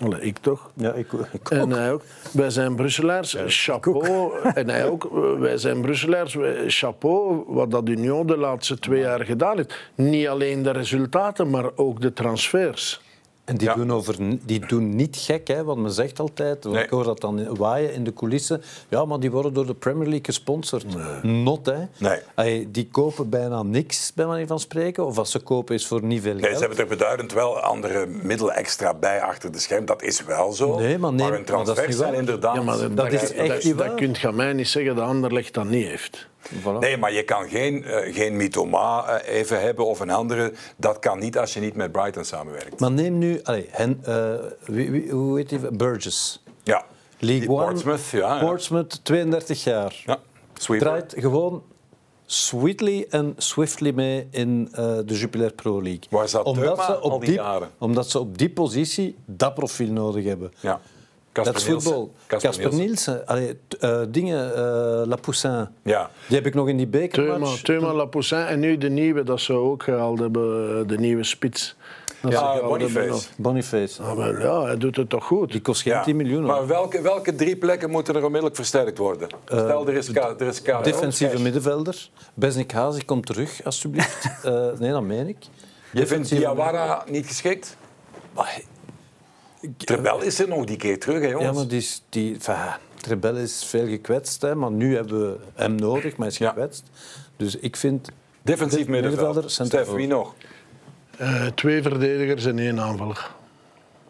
[0.00, 0.70] Allee, ik toch?
[0.74, 2.02] Ja, ik, ik En hij ook.
[2.32, 4.32] Wij zijn Brusselaars, chapeau.
[4.54, 5.08] En hij ook.
[5.38, 7.44] Wij zijn Brusselaars, chapeau.
[7.46, 9.90] Wat dat Union de laatste twee jaar gedaan heeft.
[9.94, 13.00] Niet alleen de resultaten, maar ook de transfers.
[13.48, 13.74] En die, Ja.
[13.74, 16.82] doen over, die doen niet gek, hè, want men zegt altijd, Nee.
[16.84, 20.02] ik hoor dat dan waaien in de coulissen, ja, maar die worden door de Premier
[20.06, 20.84] League gesponsord.
[21.22, 21.78] Not, hè.
[22.36, 22.70] Nee.
[22.70, 25.06] Die kopen bijna niks, bij manier van spreken.
[25.06, 26.54] Of als ze kopen is voor niet veel Nee, geld.
[26.54, 29.84] ze hebben er beduidend wel andere middelen extra bij achter de scherm.
[29.84, 30.78] Dat is wel zo.
[30.78, 32.18] Nee, maar nee, maar dat is transfers niet zijn waar.
[32.20, 32.54] inderdaad...
[32.54, 33.96] Ja, maar dat is echt dat, niet dat waar.
[33.96, 36.28] kun je mij niet zeggen dat Anderlecht dat niet heeft.
[36.46, 36.78] Voilà.
[36.80, 40.52] Nee, maar je kan geen, eh, geen Mitoma eh, even hebben of een andere.
[40.76, 42.80] Dat kan niet als je niet met Brighton samenwerkt.
[42.80, 45.58] Maar neem nu, hen, eh, wie, wie- hoe heet die?
[45.76, 46.42] Burgess.
[46.62, 46.84] ja.
[47.20, 47.64] League Die One.
[47.66, 48.38] Portsmouth, ja.
[48.38, 50.02] Portsmouth, 32 jaar.
[50.06, 50.18] ja.
[50.54, 50.80] Sweet.
[50.80, 51.62] Draait gewoon
[52.26, 54.64] sweetly en swiftly mee in
[55.04, 56.02] de Jupiler Pro League.
[56.10, 57.70] Waar zat Teuma al die jaren?
[57.78, 60.52] Omdat ze op die positie dat profiel nodig hebben.
[60.60, 60.80] Ja.
[61.44, 62.00] Dat Casper is voetbal.
[62.02, 62.26] Nielsen.
[62.26, 62.86] Casper Casper Nielsen.
[62.86, 63.26] Nielsen.
[63.26, 65.68] Allee, t- eh, dingen, eh Lapoussin.
[65.82, 66.10] Ja.
[66.26, 67.62] Die heb ik nog in die bekermatch.
[67.62, 71.76] Teuma Lapoussin en nu de nieuwe, dat ze ook gehaald hebben, de nieuwe spits.
[72.20, 73.28] Dat Ja, Boniface.
[73.36, 74.02] Boniface.
[74.02, 75.52] Ah, wel, ja, hij doet het toch goed.
[75.52, 76.02] Die kost geen Ja.
[76.02, 76.44] 10 miljoen.
[76.44, 79.28] Maar welke, welke drie plekken moeten er onmiddellijk versterkt worden?
[79.46, 80.62] Stel, er is, er is.
[80.82, 81.42] Defensieve Cash.
[81.42, 82.08] middenvelder.
[82.34, 84.26] Besnik Hazi komt terug, alstublieft.
[84.44, 85.36] Eh, nee, dat meen ik.
[85.92, 87.76] Je vindt Diawara niet geschikt?
[89.76, 91.44] Trebel is er nog die keer terug, hè, jongens.
[91.46, 92.54] Ja, maar die, is- die, enfin,
[93.00, 96.48] Trebel is veel gekwetst, hè, maar nu hebben we hem nodig, maar hij is Ja.
[96.48, 96.84] gekwetst.
[97.36, 98.08] Dus ik vind...
[98.42, 99.50] Defensief de- middenvelder.
[99.50, 100.34] Stef, wie nog?
[101.18, 103.30] Eh, twee verdedigers en één aanvaller.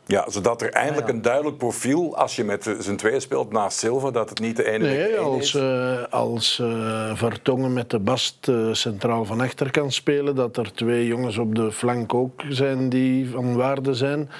[0.06, 4.10] Ja, zodat er eindelijk een duidelijk profiel, als je met z'n tweeën speelt naast Silva,
[4.10, 5.54] dat het niet de ene Nee, als, is.
[5.54, 11.06] eh, als eh, Vertongen met de Bast centraal van achter kan spelen, dat er twee
[11.06, 14.30] jongens op de flank ook zijn die van waarde zijn.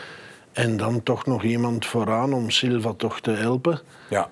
[0.59, 3.81] En dan toch nog iemand vooraan om Silva toch te helpen.
[4.11, 4.29] Ja.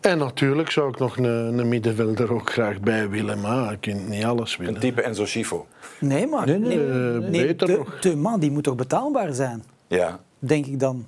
[0.00, 1.24] En natuurlijk zou ik nog een,
[1.58, 4.80] een middenvelder ook graag bij willen, maar je kunt niet alles Een willen.
[4.80, 5.66] type Enzo Schifo.
[6.00, 6.78] Nee, maar Nee, nee,
[7.22, 7.98] eh, beter de, nog.
[8.00, 10.20] de man die moet toch betaalbaar zijn, Ja.
[10.38, 11.06] denk ik dan.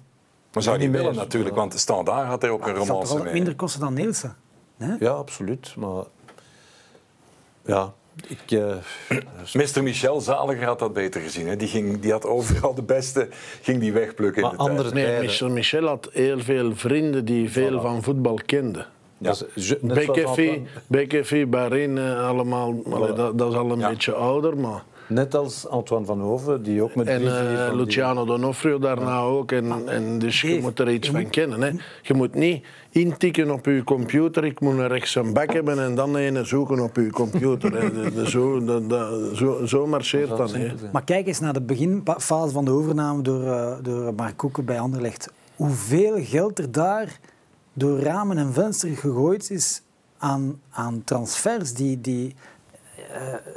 [0.52, 2.94] Maar zou die Niet willen natuurlijk, want de Standaard had er ook een Dat zal
[3.00, 3.32] romance mee.
[3.32, 4.36] minder kosten dan Nielsen.
[4.76, 4.94] Hè?
[4.98, 5.74] Ja, absoluut.
[5.76, 6.04] Maar
[7.64, 7.92] ja,
[8.28, 8.50] ik...
[8.58, 8.74] eh,
[9.74, 9.82] Mr.
[9.82, 11.48] Michel Zaliger had dat beter gezien.
[11.48, 11.56] Hè?
[11.56, 13.28] Die, ging, die had overal de beste
[13.62, 14.76] ging die wegplukken Maar in de tijd.
[14.78, 15.24] andere Nee, tijden.
[15.24, 18.86] Michel, Michel had heel veel vrienden die veel van voetbal kenden.
[19.18, 23.88] BKV, Antoine- BKV, Bahrein, eh, allemaal, allee, dat, dat is al een Ja.
[23.88, 24.82] beetje ouder, maar...
[25.10, 27.20] Net als Antoine van Hoven, die ook met En
[27.66, 29.52] eh, Luciano D'Onofrio daarna ook.
[29.52, 31.62] En, en dus je moet er iets je van moet- kennen.
[31.62, 31.70] Hè.
[32.02, 34.44] Je moet niet intikken op je computer.
[34.44, 37.72] Ik moet een rechts een bak hebben en dan een zoeken op je computer.
[37.72, 37.92] hè.
[38.02, 40.52] De- de- zo, de- de- zo, zo marcheert Dat dat.
[40.52, 40.68] Hè.
[40.92, 44.80] Maar kijk eens naar de beginfase van de overname door, eh, door Mark Koeken bij
[44.80, 45.30] Anderlecht.
[45.56, 47.18] Hoeveel geld er daar
[47.72, 49.82] door ramen en vensters gegooid is
[50.18, 52.34] aan, aan transfers die, die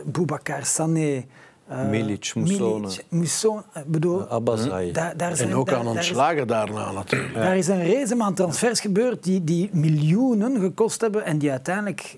[0.06, 1.26] Boubacar Sané,
[1.68, 2.32] eh, Milic,
[3.10, 3.64] Moussone.
[3.76, 4.92] Ik bedoel, Abbasai.
[4.92, 7.34] daar, daar zijn, En ook aan daar is- ontslagen daarna natuurlijk.
[7.34, 12.18] Daar is een race aan transfers gebeurd die, die miljoenen gekost hebben en die uiteindelijk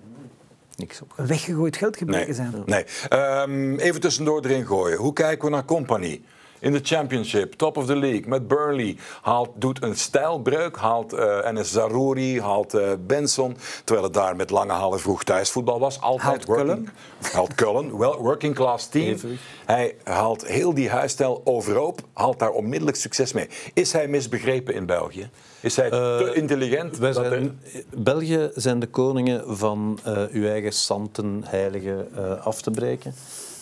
[0.76, 1.14] Niks op.
[1.16, 2.36] weggegooid geld gebleken Nee.
[2.36, 2.54] zijn.
[2.66, 2.86] nee.
[3.10, 4.98] Ehm, even tussendoor erin gooien.
[4.98, 6.22] Hoe kijken we naar Company?
[6.66, 8.98] In de Championship, top of the league, met Burnley.
[9.22, 13.58] Haalt, doet een stijlbreuk, haalt eh Enes Zarouri, haalt eh, Benson.
[13.84, 16.02] Terwijl het daar met lange halen vroeg thuisvoetbal was.
[16.02, 16.90] Altijd Haalt working, Cullen.
[17.34, 19.18] Haalt Cullen, wel working class team.
[19.66, 23.48] Hij haalt heel die huisstijl overhoop, haalt daar onmiddellijk succes mee.
[23.74, 25.30] Is hij misbegrepen in België?
[25.60, 26.98] Is hij te intelligent?
[26.98, 27.60] Wij er- zijn,
[27.96, 33.14] België zijn de koningen van eh, uw eigen santen, heiligen eh, af te breken.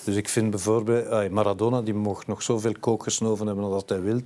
[0.04, 4.22] Dus ik vind bijvoorbeeld, Maradona die mocht nog zoveel kook gesnoven hebben als hij wil.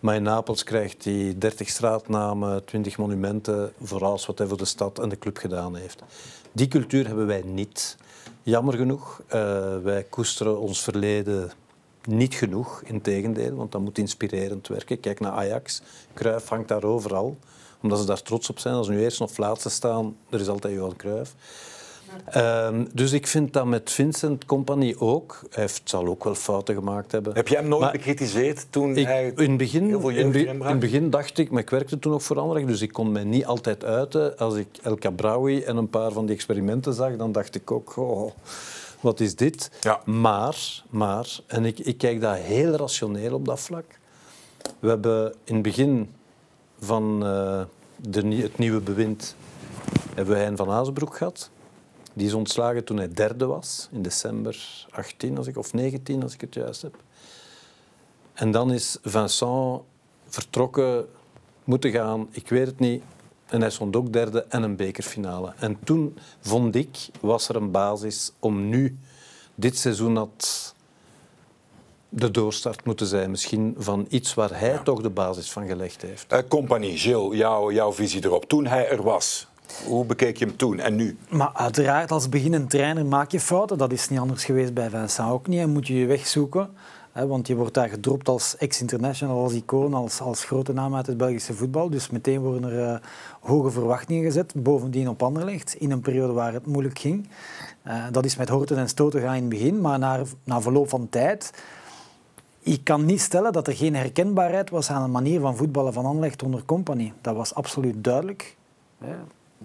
[0.00, 4.64] Maar in Napels krijgt hij 30 straatnamen, 20 monumenten voor alles wat hij voor de
[4.64, 6.02] stad en de club gedaan heeft.
[6.52, 7.96] Die cultuur hebben wij niet.
[8.42, 9.22] Jammer genoeg.
[9.26, 9.40] Eh,
[9.82, 11.50] wij koesteren ons verleden
[12.04, 15.00] niet genoeg, integendeel, want dat moet inspirerend werken.
[15.00, 15.82] Kijk naar Ajax.
[16.14, 17.36] Cruijff hangt daar overal,
[17.82, 18.74] omdat ze daar trots op zijn.
[18.74, 21.34] Als ze nu eerst of laatste staan, er is altijd Johan Cruijff.
[22.24, 25.40] Ehm, dus ik vind dat met Vincent Company ook.
[25.50, 27.34] Hij heeft, zal ook wel fouten gemaakt hebben.
[27.34, 30.32] Heb jij hem nooit Maar bekritiseerd toen ik, hij in, het begin, heel veel in,
[30.32, 33.12] be- het begin dacht ik, maar ik werkte toen nog voor Anderlecht, dus ik kon
[33.12, 34.38] mij niet altijd uiten.
[34.38, 37.96] Als ik El Kabraoui en een paar van die experimenten zag, dan dacht ik ook,
[37.96, 38.30] oh,
[39.00, 39.70] wat is dit?
[39.80, 40.00] Ja.
[40.04, 43.84] Maar, maar, en ik, ik kijk daar heel rationeel op dat vlak.
[44.78, 46.10] We hebben in het begin
[46.80, 47.60] van uh,
[47.96, 49.34] de, het nieuwe bewind
[50.14, 51.50] hebben we Hein van Azenbroek gehad.
[52.18, 56.34] Die is ontslagen toen hij derde was, in december 18 als ik, of 19 als
[56.34, 56.96] ik het juist heb.
[58.32, 59.80] En dan is Vincent
[60.28, 61.08] vertrokken,
[61.64, 63.02] moeten gaan, ik weet het niet.
[63.46, 65.52] En hij stond ook derde en een bekerfinale.
[65.58, 68.98] En toen vond ik, was er een basis om nu,
[69.54, 70.74] dit seizoen had
[72.08, 73.30] de doorstart moeten zijn.
[73.30, 76.32] Misschien van iets waar hij toch de basis van gelegd heeft.
[76.32, 78.44] Uh, Compagnie, Gilles, jouw, jouw visie erop.
[78.44, 79.47] Toen hij er was,
[79.86, 81.16] hoe bekeek je hem toen en nu?
[81.28, 83.78] Maar uiteraard, als beginnend trainer maak je fouten.
[83.78, 85.66] Dat is niet anders geweest bij Vincent ook niet.
[85.66, 86.70] Moet je je weg zoeken.
[87.12, 91.16] want je wordt daar gedropt als ex-international, als icoon, als, als grote naam uit het
[91.16, 91.90] Belgische voetbal.
[91.90, 92.98] Dus meteen worden er uh,
[93.40, 94.52] hoge verwachtingen gezet.
[94.56, 97.28] Bovendien op Anderlecht, in een periode waar het moeilijk ging.
[97.86, 99.80] Uh, dat is met horten en stoten gaan in het begin.
[99.80, 101.52] Maar na, na verloop van tijd
[102.68, 106.04] ik kan niet stellen dat er geen herkenbaarheid was aan de manier van voetballen van
[106.04, 107.12] Anderlecht onder Company.
[107.20, 108.56] Dat was absoluut duidelijk.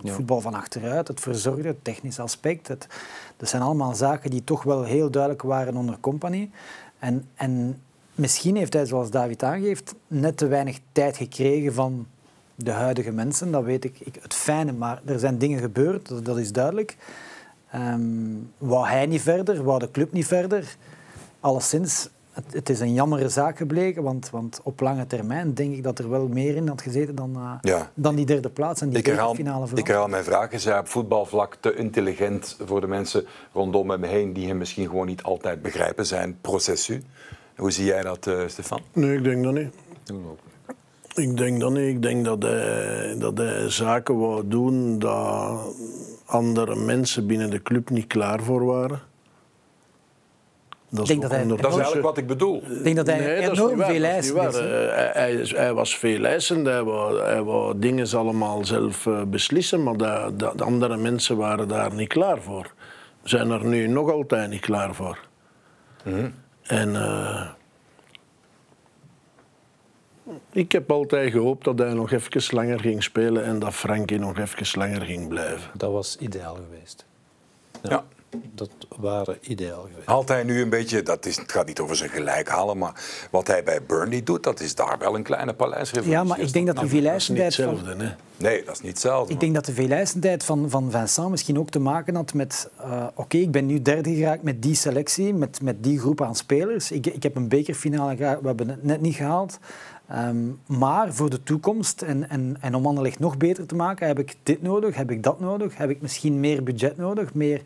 [0.02, 2.68] Het voetbal van achteruit, het verzorgde, het technische aspect.
[3.38, 6.50] Dat zijn allemaal zaken die toch wel heel duidelijk waren onder Company.
[7.00, 7.82] En, en
[8.16, 12.08] misschien heeft hij, zoals David aangeeft, net te weinig tijd gekregen van
[12.56, 13.52] de huidige mensen.
[13.52, 16.98] Dat weet ik, ik het fijne, maar er zijn dingen gebeurd, dat, dat is duidelijk.
[17.76, 20.76] Um, wou hij niet verder, wou de club niet verder.
[21.40, 25.84] Alleszins, het, het, is een jammere zaak gebleken, want, want, op lange termijn denk ik
[25.84, 28.98] dat er wel meer in had gezeten dan, uh, dan die derde plaats en die
[28.98, 30.52] ik herhaal, finale Ik herhaal mijn vraag.
[30.52, 34.88] Is hij op voetbalvlak te intelligent voor de mensen rondom hem heen die hem misschien
[34.88, 37.04] gewoon niet altijd begrijpen, zijn processu?
[37.56, 38.82] Hoe zie jij dat, uh, Stefan?
[38.94, 39.74] Nee, ik denk dat niet.
[41.16, 41.88] Ik denk dat niet.
[41.88, 45.76] Ik denk dat hij, dat hij zaken wou doen dat
[46.26, 49.02] andere mensen binnen de club niet klaar voor waren.
[50.94, 52.64] Dat is, dat, hij, dat is eigenlijk wat ik bedoel.
[52.64, 54.56] Ik denk dat hij nee, enorm veel eisen is.
[54.56, 59.98] Hij, hij, was veel eisend, hij wou, hij wou dingen allemaal zelf eh, beslissen, maar
[59.98, 62.74] de, de, de, andere mensen waren daar niet klaar voor.
[63.24, 65.20] Zijn er nu nog altijd niet klaar voor.
[66.04, 67.50] Mm En uh,
[70.52, 74.38] ik heb altijd gehoopt dat hij nog even langer ging spelen en dat Frankie nog
[74.38, 75.72] even langer ging blijven.
[75.78, 77.06] Dat was ideaal geweest.
[77.82, 77.90] ja.
[77.90, 78.04] ja
[78.56, 80.08] dat waren ideaal geweest.
[80.08, 83.28] Haalt hij nu een beetje, dat is, het gaat niet over zijn gelijk halen, maar
[83.32, 86.12] wat hij bij Burnley doet, dat is daar wel een kleine paleisrevolutie.
[86.12, 87.86] Ja, maar ik denk dat de veelijzendheid van...
[87.86, 88.10] Hè?
[88.38, 89.34] Nee, dat is niet hetzelfde.
[89.34, 92.70] Ik denk dat de veelijzendheid van, van Vincent misschien ook te maken had met...
[92.82, 96.36] Uh, Oké, ik ben nu derde geraakt met die selectie, met, met die groep aan
[96.36, 96.92] spelers.
[96.92, 99.60] Ik, ik heb een bekerfinale gehad, we hebben het net niet gehaald.
[100.16, 104.20] Um, maar voor de toekomst en, en, en om Anderlecht nog beter te maken, heb
[104.20, 107.62] ik dit nodig, heb ik dat nodig, heb ik misschien meer budget nodig, meer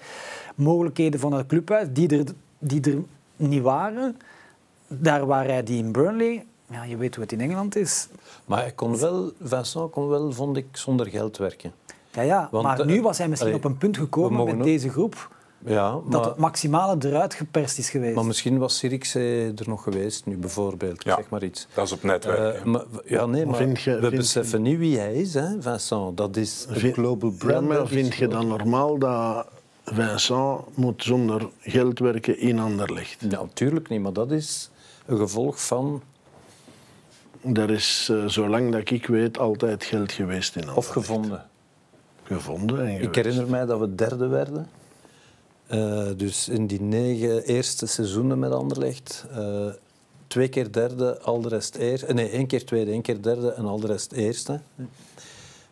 [0.55, 2.25] mogelijkheden van het clubhuis die er,
[2.59, 2.97] die er
[3.35, 4.17] niet waren.
[4.87, 8.07] Daar hij die in Burnley, ja, je weet hoe het in Engeland is.
[8.45, 11.71] Maar hij kon wel, Vincent kon wel, vond ik, zonder geld werken.
[12.11, 15.35] Ja, ja maar nu was hij misschien op een punt gekomen met deze groep
[15.67, 18.15] ja, maar, dat het maximale eruit geperst is geweest.
[18.15, 19.19] Maar misschien was Sirikse
[19.55, 21.03] er nog geweest, nu bijvoorbeeld.
[21.03, 21.67] Ja, zeg maar iets.
[21.73, 22.57] Dat is op netwerk.
[22.57, 26.17] Uh, maar, ja, nee, maar je, we beseffen niet wie hij is, hè, Vincent.
[26.17, 27.67] Dat is een global brand.
[27.67, 29.47] maar vind je dan normaal dat
[29.85, 33.21] Vincent moet zonder geld werken in Anderlecht?
[33.29, 34.69] Ja, natuurlijk niet, maar dat is
[35.05, 36.01] een gevolg van...
[37.53, 40.87] Er is, uh, zolang dat ik weet, altijd geld geweest in Anderlecht.
[40.87, 41.45] Of gevonden.
[42.23, 44.69] Gevonden en Ik herinner mij dat we derde werden.
[45.71, 49.67] Uh, dus in die negen eerste seizoenen met Anderlecht, uh,
[50.27, 52.13] twee keer derde, al de rest eerste.
[52.13, 54.59] Nee, één keer tweede, één keer derde en al de rest eerste.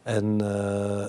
[0.03, 1.01] En, uh,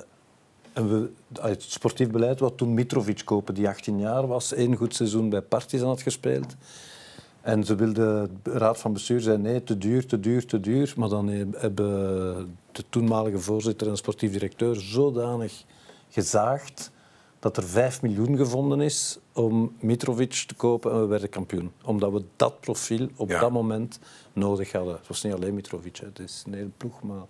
[0.73, 4.95] en we, het sportief beleid, wat toen Mitrovic kopen, die 18 jaar was, één goed
[4.95, 6.55] seizoen bij Partizan had gespeeld.
[7.41, 10.93] En ze wilde, de raad van bestuur zei nee, te duur, te duur, te duur.
[10.97, 15.65] Maar dan hebben de toenmalige voorzitter en sportief directeur zodanig
[16.09, 16.91] gezaagd
[17.39, 21.73] dat er 5 miljoen gevonden is om Mitrovic te kopen en we werden kampioen.
[21.85, 23.99] Omdat we dat profiel op dat moment
[24.33, 24.95] nodig hadden.
[24.95, 27.25] Het was niet alleen Mitrovic, het is een hele ploeg, maar...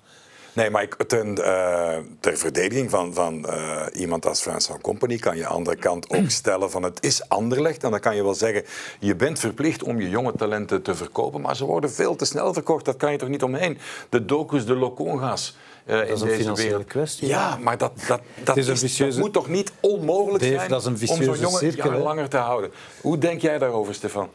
[0.57, 5.37] Nee, maar ik, ten, uh, ter verdediging van, van uh, iemand als Vincent Company kan
[5.37, 7.85] je aan de andere kant ook stellen van het is anderlecht.
[7.85, 8.65] En dan kan je wel zeggen,
[9.01, 12.53] je bent verplicht om je jonge talenten te verkopen, maar ze worden veel te snel
[12.53, 12.85] verkocht.
[12.85, 13.79] Dat kan je toch niet omheen.
[14.09, 15.57] De docus, de locongas.
[15.87, 17.29] Uh, dat is een financiële kwestie.
[17.29, 19.21] Ja, maar dat, dat, dat, is, vicieuze...
[19.21, 22.37] moet toch niet onmogelijk Dave, zijn dat is een om zo'n jongen cirkel, langer te
[22.37, 22.71] houden.
[23.01, 24.29] Hoe denk jij daarover, Stefan?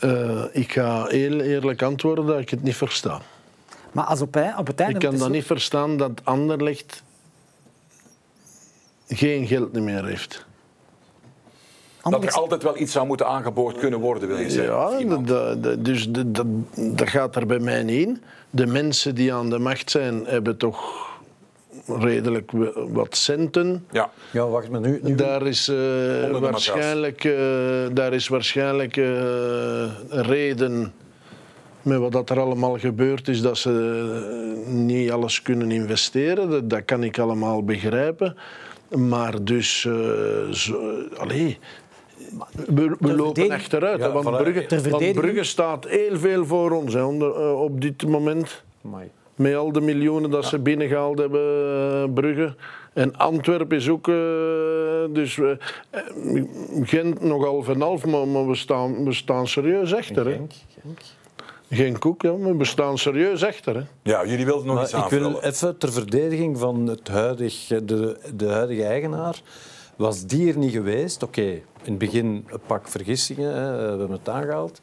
[0.00, 3.20] Uh, ik ga heel eerlijk antwoorden dat ik het niet versta.
[3.92, 4.94] Maar als op, op het einde...
[4.94, 7.02] Ik kan dat niet verstaan dat Anderlecht
[9.08, 10.46] geen geld meer heeft.
[12.02, 15.26] Dat er altijd wel iets zou moeten aangeboord kunnen worden, wil je zeggen?
[15.26, 18.22] Ja, dus dat, dat, dat gaat er bij mij niet in.
[18.50, 21.06] De mensen die aan de macht zijn, hebben toch
[21.86, 22.50] redelijk
[22.88, 23.86] wat centen.
[23.90, 24.10] Ja.
[24.30, 25.00] Ja, wacht maar nu.
[25.02, 27.34] nu Daar is, eh, waarschijnlijk, eh,
[27.92, 29.04] daar is waarschijnlijk eh,
[30.08, 30.92] een reden
[31.82, 33.70] met wat dat er allemaal gebeurd is, dat ze
[34.66, 36.50] eh, niet alles kunnen investeren.
[36.50, 38.36] Dat, dat kan ik allemaal begrijpen.
[38.96, 41.58] Maar dus, eh, zo, allee,
[42.66, 43.98] we, we lopen achteruit.
[44.00, 44.36] Ja, want.
[44.36, 48.06] Brugge, Ter want verdediging- Brugge staat heel veel voor ons hè, onder- eh, op dit
[48.06, 48.62] moment.
[48.84, 49.10] Amai.
[49.34, 52.54] Met al de miljoenen dat ze binnengehaald hebben, eh, Brugge.
[52.92, 54.08] En Antwerpen is ook.
[54.08, 54.14] eh,
[55.10, 55.56] dus we,
[56.82, 60.24] Gent nog half en half, maar, maar we, staan, we staan serieus achter.
[60.26, 60.32] Hè.
[60.32, 60.50] Genk,
[60.82, 60.98] Genk.
[61.70, 63.74] Geen koek, ja, maar we staan serieus achter.
[63.76, 63.82] Hè.
[64.02, 65.44] ja, jullie wilden nog Maar iets ik wil aanvullen.
[65.46, 69.40] even ter verdediging van het huidige, de, de huidige eigenaar.
[69.96, 74.10] Was die er niet geweest, oké, in het begin een pak vergissingen, hè, we hebben
[74.10, 74.80] het aangehaald.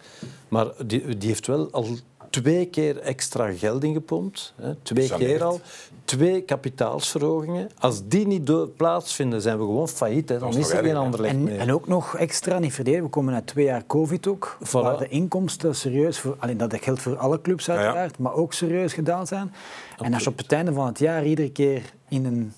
[0.47, 1.85] Maar die, die heeft wel al
[2.29, 4.53] twee keer extra geld ingepompt.
[4.55, 5.59] Hè, twee keer al.
[6.05, 7.69] Twee kapitaalsverhogingen.
[7.79, 10.29] Als die niet plaatsvinden, zijn we gewoon failliet.
[10.29, 10.39] Hè.
[10.39, 11.59] Dan is er geen ander licht En, meer.
[11.59, 13.05] en ook nog extra niet verdedigen.
[13.05, 14.57] We komen uit twee jaar COVID ook.
[14.59, 14.69] Voilà.
[14.71, 17.75] Waar de inkomsten serieus, voor, alleen dat geldt voor alle clubs ja.
[17.75, 19.53] uiteraard, maar ook serieus gedaan zijn.
[19.97, 22.53] En als je op het einde van het jaar iedere keer in een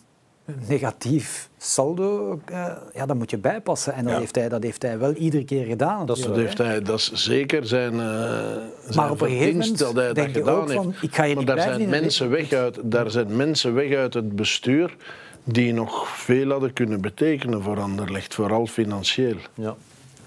[0.67, 3.93] negatief saldo, eh, ja, dan moet je bijpassen.
[3.93, 4.19] En dat, Ja.
[4.19, 6.05] heeft hij, dat heeft hij wel iedere keer gedaan.
[6.05, 9.45] Dat is Dat, heeft hij, dat is zeker zijn, eh zijn Maar op een gegeven
[9.63, 11.03] verdienst moment dat hij denk dat gedaan ook van, heeft.
[11.03, 14.13] ik ga hier maar niet daar zijn, mensen weg uit, daar zijn mensen weg uit
[14.13, 14.95] het bestuur
[15.43, 19.36] die nog veel hadden kunnen betekenen voor Anderlecht, vooral financieel.
[19.53, 19.75] Ja.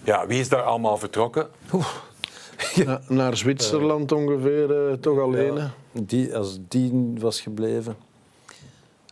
[0.04, 1.46] Ja, wie is daar allemaal vertrokken?
[2.84, 5.58] Na- naar Zwitserland ongeveer, eh, toch alleen.
[5.92, 7.96] Die, als die was gebleven,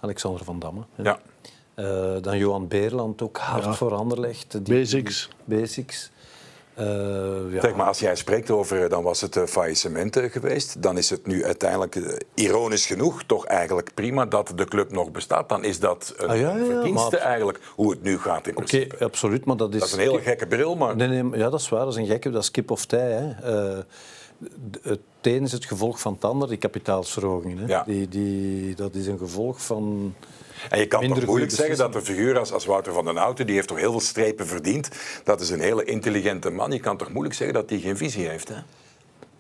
[0.01, 0.81] Alexander van Damme.
[0.95, 1.19] Ja.
[1.75, 1.87] Eh,
[2.21, 3.73] dan Johan Beerland, ook hard Ja.
[3.75, 4.65] voor Anderlecht.
[4.65, 5.29] Die- Basics.
[5.45, 6.11] die- basics.
[6.75, 6.87] Eh,
[7.51, 7.61] ja.
[7.61, 10.83] Zeg maar, als jij spreekt over, eh, dan was het eh, faillissement eh, geweest.
[10.83, 15.11] Dan is het nu uiteindelijk, eh, ironisch genoeg, toch eigenlijk prima dat de club nog
[15.11, 15.49] bestaat.
[15.49, 18.47] Dan is dat een Ah, ja, ja, ja, verdienste maar- eigenlijk, hoe het nu gaat
[18.47, 19.79] in Oké, absoluut, maar dat is...
[19.81, 20.97] Dat is een hele gekke bril, maar...
[20.97, 21.81] Nee, nee, ja, dat is waar.
[21.85, 23.11] Dat is een gekke, dat is kip of tij.
[23.13, 23.79] Hè.
[24.83, 27.59] Het een is het gevolg van het ander, die kapitaalsverhogingen.
[27.59, 27.67] Hè.
[27.67, 27.85] Ja.
[27.87, 30.15] Die, die, dat is een gevolg van...
[30.71, 33.47] En je kan toch moeilijk zeggen dat een figuur als, als Wouter van den Houten,
[33.47, 34.91] die heeft toch heel veel strepen verdiend.
[35.25, 36.73] Dat is een hele intelligente man.
[36.73, 38.49] Je kan toch moeilijk zeggen dat hij geen visie heeft.
[38.49, 38.57] Hè?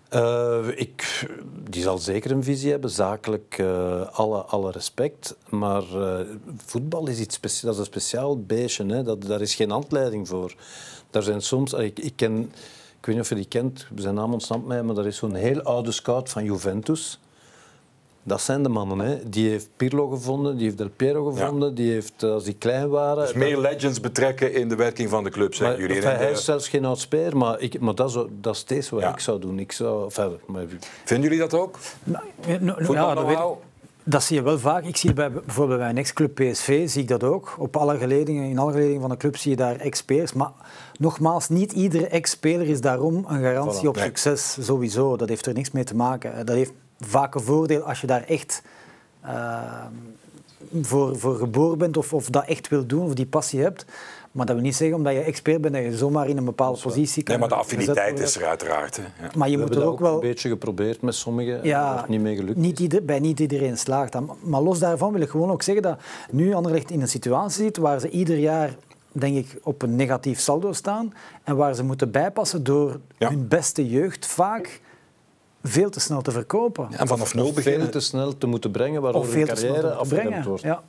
[0.08, 1.28] Eh, ik,
[1.70, 5.36] die zal zeker een visie hebben, zakelijk eh, alle, alle respect.
[5.48, 6.26] Maar eh,
[6.66, 8.86] voetbal is iets speciaals, dat is een speciaal beestje.
[8.86, 9.02] Hè.
[9.02, 10.54] Dat, daar is geen handleiding voor.
[11.10, 12.52] Daar zijn soms, ik, ik ken,
[13.00, 15.34] ik weet niet of je die kent, zijn naam ontsnapt mij, maar er is zo'n
[15.34, 17.20] heel oude scout van Juventus.
[18.22, 18.98] Dat zijn de mannen.
[18.98, 19.28] Hè.
[19.28, 22.88] Die heeft Pirlo gevonden, die heeft Del Piero gevonden, die heeft, eh, als die klein
[22.88, 23.24] waren...
[23.24, 25.96] Dus meer legends betrekken in de werking van de club, Maar, zeggen jullie.
[25.96, 28.64] enfin, En, hij is zelfs geen oud speler, maar, ik, maar dat, is, dat is
[28.76, 29.12] eerste wat Ja.
[29.12, 29.58] ik zou doen.
[29.58, 30.64] Ik zou, enfin, maar,
[31.04, 31.78] Vinden jullie dat ook?
[32.04, 33.36] Nou, ja, nou, ja, dat, weet-?
[34.08, 34.84] Dat zie je wel vaak.
[34.84, 37.54] Ik zie bij, bijvoorbeeld bij mijn ex-club PSV zie ik dat ook.
[37.58, 40.32] Op alle geledingen, in alle geledingen van de club zie je daar ex-spelers.
[40.32, 40.50] Maar
[40.98, 43.88] nogmaals, niet iedere ex-speler is daarom een garantie Voilà.
[43.88, 44.04] op Nee.
[44.04, 44.56] succes.
[44.60, 46.46] Sowieso, dat heeft er niks mee te maken.
[46.46, 48.62] Dat heeft vaak een voordeel als je daar echt
[49.20, 49.84] eh,
[50.82, 53.84] voor, voor geboren bent of, of dat echt wil doen of die passie hebt.
[54.38, 56.80] Maar dat wil niet zeggen, omdat je expert bent, dat je zomaar in een bepaalde
[56.80, 58.96] positie kan Nee, maar de affiniteit is er uiteraard.
[58.96, 59.02] Hè.
[59.02, 59.30] Ja.
[59.36, 60.14] Maar je we moet er dat ook wel...
[60.14, 61.60] een beetje geprobeerd met sommigen.
[61.64, 62.56] Ja, niet mee gelukt.
[62.58, 64.22] Niet ieder, bij niet iedereen slaagt dat.
[64.42, 65.98] Maar los daarvan wil ik gewoon ook zeggen dat
[66.30, 68.76] nu Anderlecht in een situatie zit waar ze ieder jaar
[69.12, 71.12] denk ik, op een negatief saldo staan
[71.44, 73.28] en waar ze moeten bijpassen door Ja.
[73.28, 74.80] hun beste jeugd vaak
[75.62, 76.88] veel te snel te verkopen.
[76.90, 77.90] En vanaf nul Veel beginnen.
[77.90, 80.62] te snel te moeten brengen, waardoor of hun veel carrière afgeremd wordt.
[80.62, 80.82] Ja.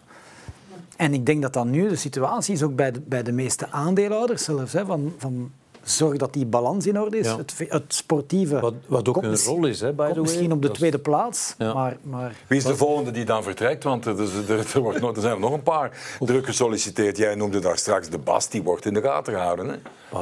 [1.00, 3.70] En ik denk dat dat nu de situatie is, ook bij de, bij de meeste
[3.72, 5.52] aandeelhouders zelfs, hè, van, van
[5.84, 7.26] zorg dat die balans in orde is.
[7.26, 7.38] Ja.
[7.38, 10.24] Het, het sportieve Wat, wat ook een rol is, hè, by the komt way.
[10.24, 11.74] misschien op de tweede plaats, Ja.
[11.74, 13.84] maar, maar Wie is de volgende die dan vertrekt?
[13.84, 17.18] Want er, er, er, wordt nog, er zijn er nog een paar druk gesolliciteerd.
[17.18, 19.68] Jij noemde daar straks de Bas, die wordt in de gaten gehouden.
[19.68, 19.76] Hè?
[20.14, 20.20] Eh,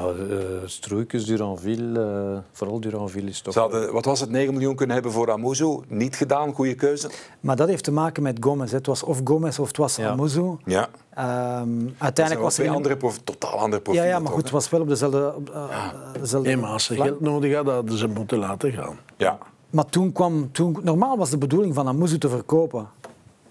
[0.66, 3.54] Stroeikens, Duranville, eh, vooral Duranville is toch...
[3.54, 5.80] Ze hadden, wat was het, 9 miljoen kunnen hebben voor Amuzu.
[5.88, 7.10] Niet gedaan, goede keuze.
[7.40, 8.72] Maar dat heeft te maken met Gomez.
[8.72, 8.78] hè.
[8.78, 10.10] Het was of Gomez of het was Ja.
[10.10, 10.56] Amuzu.
[10.66, 10.90] Ja.
[11.18, 14.10] Ehm, zijn uiteindelijk was er twee een- andere, prof- totaal andere Ja, profielen.
[14.10, 15.34] ja, maar goed, het was wel op dezelfde...
[15.36, 15.88] op, eh,
[16.20, 18.98] dezelfde Nee, maar als ze geld nodig hadden, hadden ze moeten laten gaan.
[19.18, 19.38] Ja.
[19.70, 20.52] Maar toen kwam...
[20.52, 22.88] Toen, normaal was de bedoeling van Amuzu te verkopen.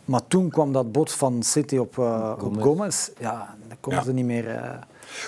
[0.05, 3.09] Maar toen kwam dat bod van City op, eh, op Gomez.
[3.19, 4.07] Ja, dan konden Ja.
[4.07, 4.49] ze niet meer...
[4.49, 4.71] eh,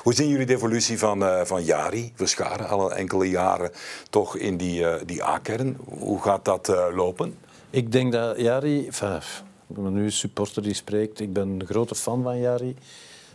[0.03, 2.69] Hoe zien jullie de evolutie van, eh, van Jari Verscharen?
[2.69, 3.71] Al enkele jaren
[4.11, 5.77] toch in die, eh, die A-kern.
[5.99, 7.35] Hoe gaat dat eh, lopen?
[7.71, 8.87] Ik denk dat Jari...
[8.87, 9.19] Enfin,
[9.69, 11.21] ik ben nu een supporter die spreekt.
[11.21, 12.77] Ik ben een grote fan van Jari.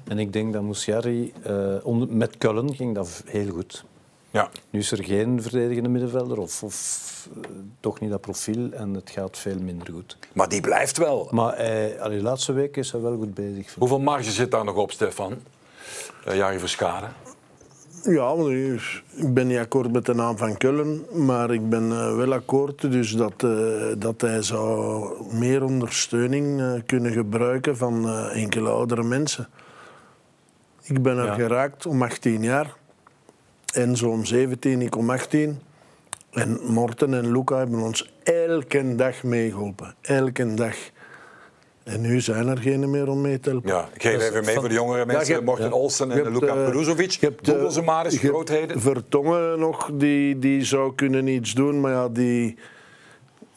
[0.03, 3.83] En ik denk dat Moussiari eh, onder- met Cullen ging dat heel goed.
[4.31, 4.49] Ja.
[4.69, 9.09] Nu is er geen verdedigende middenvelder of, of eh, toch niet dat profiel en het
[9.09, 10.17] gaat veel minder goed.
[10.33, 11.27] Maar die blijft wel.
[11.31, 11.51] Maar
[11.99, 13.75] allee, de laatste week is hij wel goed bezig.
[13.77, 15.33] Hoeveel marge zit daar nog op, Stefan?
[16.27, 17.13] Uh, Jari Verscharen.
[18.05, 18.49] Ja, want
[19.15, 22.91] ik ben niet akkoord met de naam van Kullen, maar ik ben eh, wel akkoord
[22.91, 23.51] dus dat, eh,
[23.97, 29.47] dat hij zou meer ondersteuning eh, kunnen gebruiken van enkele oudere mensen.
[30.81, 31.33] Ik ben er Ja.
[31.33, 32.75] geraakt om 18 jaar.
[33.73, 35.59] En zo om 17, ik om 18.
[36.31, 39.95] En Morten en Luca hebben ons elke dag meegeholpen.
[40.01, 40.75] Elke dag.
[41.83, 43.69] En nu zijn er geen meer om mee te helpen.
[43.69, 45.25] Ja, ik geef Dus even mee van- voor de jongere Ja, mensen.
[45.27, 45.71] je hebt- Morten ja.
[45.71, 47.11] Olsen en hebt, Luka eh, Peruzovic.
[47.11, 48.81] je hebt, eh, Google ze maar eens, grootheden.
[48.81, 52.57] Vertongen nog, die, die zou kunnen iets doen, maar ja, die,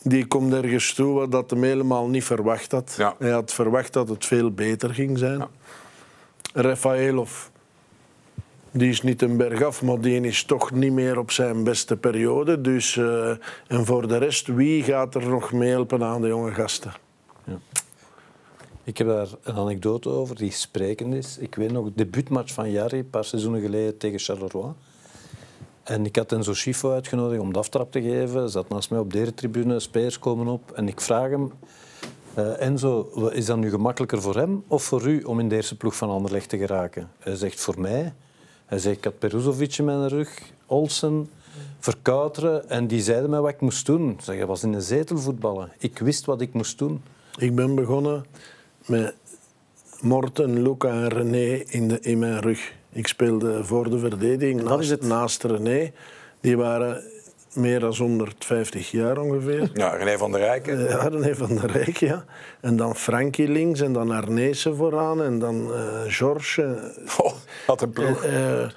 [0.03, 2.95] die komt ergens toe wat dat hem helemaal niet verwacht had.
[2.99, 3.15] Ja.
[3.19, 5.39] Hij had verwacht dat het veel beter ging zijn.
[5.39, 5.49] Ja.
[6.55, 7.31] Rafaelov,
[8.71, 12.61] die is niet een bergaf, maar die is toch niet meer op zijn beste periode.
[12.61, 13.29] Dus, eh,
[13.67, 16.93] en voor de rest, wie gaat er nog mee helpen aan de jonge gasten?
[18.87, 21.39] Ik heb daar een anekdote over die sprekend is.
[21.39, 24.73] Ik weet nog, de debuutmatch van Jari, een paar seizoenen geleden tegen Charleroi.
[25.83, 28.51] En ik had Enzo Schifo uitgenodigd om de aftrap te geven.
[28.51, 30.73] Zat naast mij op de eretribune, spelers komen op.
[30.73, 31.53] En ik vraag hem,
[32.35, 35.77] eh, Enzo, is dat nu gemakkelijker voor hem of voor u om in de eerste
[35.77, 37.11] ploeg van Anderlecht te geraken?
[37.19, 38.15] Hij zegt, voor mij.
[38.67, 41.29] Hij zegt, ik had Peruzovic in mijn rug, Olsen,
[41.79, 42.69] Verkouteren.
[42.69, 44.19] En die zeiden mij wat ik moest doen.
[44.23, 45.73] Zeg, hij was in een zetel voetballen.
[45.79, 47.03] Ik wist wat ik moest doen.
[47.39, 48.25] Ik ben begonnen
[48.87, 49.15] met
[50.01, 52.73] Morten, Luca en René in, de, in mijn rug.
[52.93, 55.03] Ik speelde voor de verdediging dat naast, is het.
[55.03, 55.93] naast René.
[56.41, 57.03] Die waren
[57.55, 59.71] meer dan 150 jaar ongeveer.
[59.75, 60.79] Ja, René van der Rijken.
[60.79, 62.25] Ja, René van der Rijk, ja.
[62.61, 66.93] En dan Frankie links en dan Arnezen vooraan en dan eh George.
[67.23, 67.33] Oh,
[67.67, 68.25] wat een ploeg.
[68.25, 68.71] Eh, eh,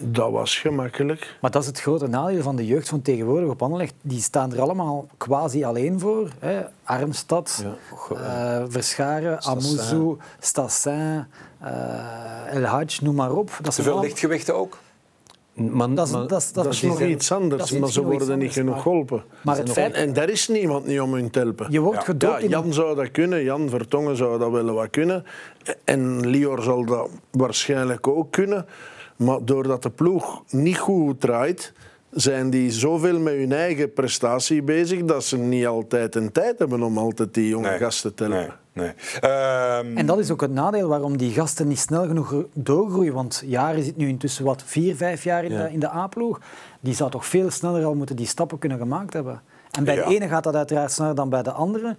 [0.00, 1.36] dat was gemakkelijk.
[1.40, 3.94] Maar dat is het grote nadeel van de jeugd van tegenwoordig op Anderlecht.
[4.02, 6.28] Die staan er allemaal quasi alleen voor.
[6.38, 6.60] Hè.
[6.84, 7.64] Armstad,
[8.10, 9.42] Ja, eh, Verscharen.
[9.42, 11.26] Amouzou, Stassin,
[11.60, 13.50] eh, El Hadj, noem maar op.
[13.62, 14.78] Dat Te veel allemaal- lichtgewichten ook.
[15.54, 18.52] Maar, Dat is, maar- dat is, Dat is nog iets anders, maar ze worden niet
[18.52, 19.22] genoeg geholpen.
[19.42, 21.66] Maar het En, feit, en daar is niemand niet om hun te helpen.
[21.70, 22.04] je wordt Ja.
[22.04, 25.24] gedoopt Ja, in Jan zou dat kunnen, Jan Vertongen zou dat wel wat kunnen.
[25.84, 28.66] En Lior zal dat waarschijnlijk ook kunnen.
[29.18, 31.72] Maar doordat de ploeg niet goed draait,
[32.10, 36.82] zijn die zoveel met hun eigen prestatie bezig dat ze niet altijd een tijd hebben
[36.82, 37.78] om altijd die jonge Nee.
[37.78, 38.54] gasten te helpen.
[38.72, 38.94] Nee, nee.
[39.20, 43.14] Ehm, En dat is ook het nadeel waarom die gasten niet snel genoeg doorgroeien.
[43.14, 45.62] Want Jaren zit nu intussen wat vier, vijf jaar in, Ja.
[45.62, 46.40] de, in de A-ploeg.
[46.80, 49.40] Die zou toch veel sneller al moeten die stappen kunnen gemaakt hebben.
[49.70, 50.08] En bij Ja.
[50.08, 51.96] de ene gaat dat uiteraard sneller dan bij de andere.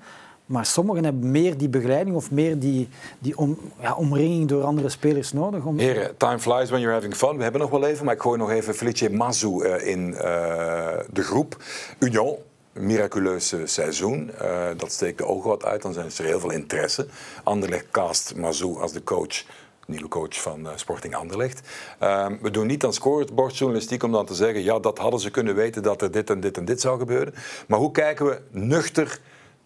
[0.50, 2.90] Maar sommigen hebben meer die begeleiding of meer die,
[3.20, 5.66] die om, ja, omringing door andere spelers nodig.
[5.66, 5.78] Om,
[6.18, 7.38] time flies when you're having fun.
[7.38, 11.00] We hebben nog wel even, maar ik gooi nog even Felice Mazou eh, in eh,
[11.12, 11.58] de groep.
[12.00, 12.36] Union,
[12.74, 14.32] eh, seizoen.
[14.38, 17.08] Eh, dat steekt de ogen wat uit, dan zijn er heel veel interesse.
[17.44, 19.44] Anderlecht cast Mazou als de coach,
[19.86, 21.68] nieuwe coach van Sporting Anderlecht.
[22.00, 25.56] Ehm, we doen niet aan scorebordjournalistiek om dan te zeggen, ja, dat hadden ze kunnen
[25.56, 27.34] weten dat er dit en dit en dit zou gebeuren.
[27.68, 29.20] Maar hoe kijken we nuchter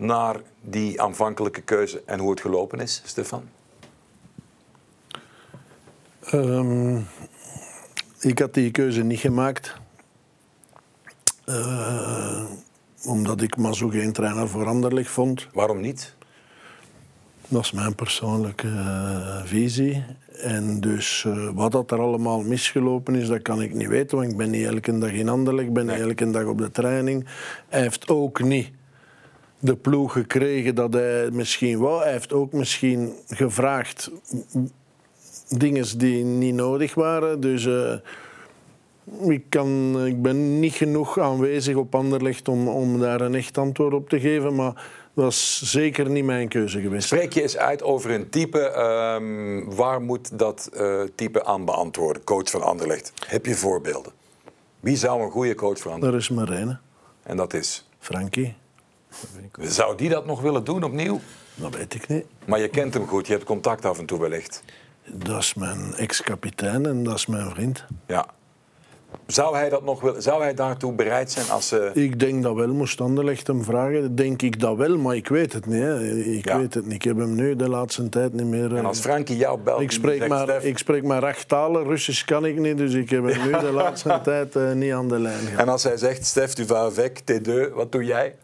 [0.03, 3.43] naar die aanvankelijke keuze en hoe het gelopen is, Stefan?
[6.19, 6.97] Ehm,
[8.19, 9.75] ik had die keuze niet gemaakt.
[11.45, 12.43] Eh,
[13.05, 15.47] omdat ik Mazou geen trainer voor Anderlecht vond.
[15.53, 16.15] Waarom niet?
[17.47, 20.05] Dat is mijn persoonlijke eh, visie.
[20.31, 24.17] En dus eh, wat dat er allemaal misgelopen is, dat kan ik niet weten.
[24.17, 26.71] Want ik ben niet elke dag in Anderlecht, ik ben niet elke dag op de
[26.71, 27.25] training.
[27.69, 28.71] Hij heeft ook niet
[29.63, 32.01] de ploeg gekregen dat hij misschien wou.
[32.03, 34.11] Hij heeft ook misschien gevraagd
[35.49, 37.39] dingen die niet nodig waren.
[37.39, 37.93] Dus eh,
[39.29, 43.93] ik, kan, ik ben niet genoeg aanwezig op Anderlecht om, om daar een echt antwoord
[43.93, 44.55] op te geven.
[44.55, 44.73] Maar
[45.13, 47.07] dat was zeker niet mijn keuze geweest.
[47.07, 48.59] Spreek je eens uit over een type.
[48.59, 52.23] ehm, waar moet dat eh, type aan beantwoorden?
[52.23, 53.13] Coach van Anderlecht.
[53.27, 54.11] Heb je voorbeelden?
[54.79, 56.27] Wie zou een goede coach voor Anderlecht?
[56.29, 56.79] Daar is Marijn,
[57.23, 57.89] En dat is.
[57.99, 58.55] Frankie.
[59.61, 61.19] Zou die dat nog willen doen opnieuw?
[61.55, 62.25] Dat weet ik niet.
[62.45, 64.63] Maar je kent hem goed, je hebt contact af en toe wellicht.
[65.05, 67.85] Dat is mijn ex-kapitein en dat is mijn vriend.
[68.07, 68.25] Ja.
[69.27, 71.91] Zou hij, dat nog willen, zou hij daartoe bereid zijn als ze.
[71.93, 74.15] Ik denk dat wel, moest Anderlecht hem vragen.
[74.15, 75.81] Denk ik dat wel, maar ik weet het niet.
[75.81, 76.09] Hè.
[76.15, 76.57] Ik Ja.
[76.57, 76.93] weet het niet.
[76.93, 78.71] Ik heb hem nu de laatste tijd niet meer...
[78.71, 79.81] En eh, als Frankie jou belt.
[79.81, 83.09] ik, spreek maar, Stef, ik spreek maar acht talen, Russisch kan ik niet, dus ik
[83.09, 85.59] heb hem nu de laatste tijd eh, niet aan de lijn gehad.
[85.59, 88.35] En als hij zegt: Stef, tu vas avec, T2, wat doe jij?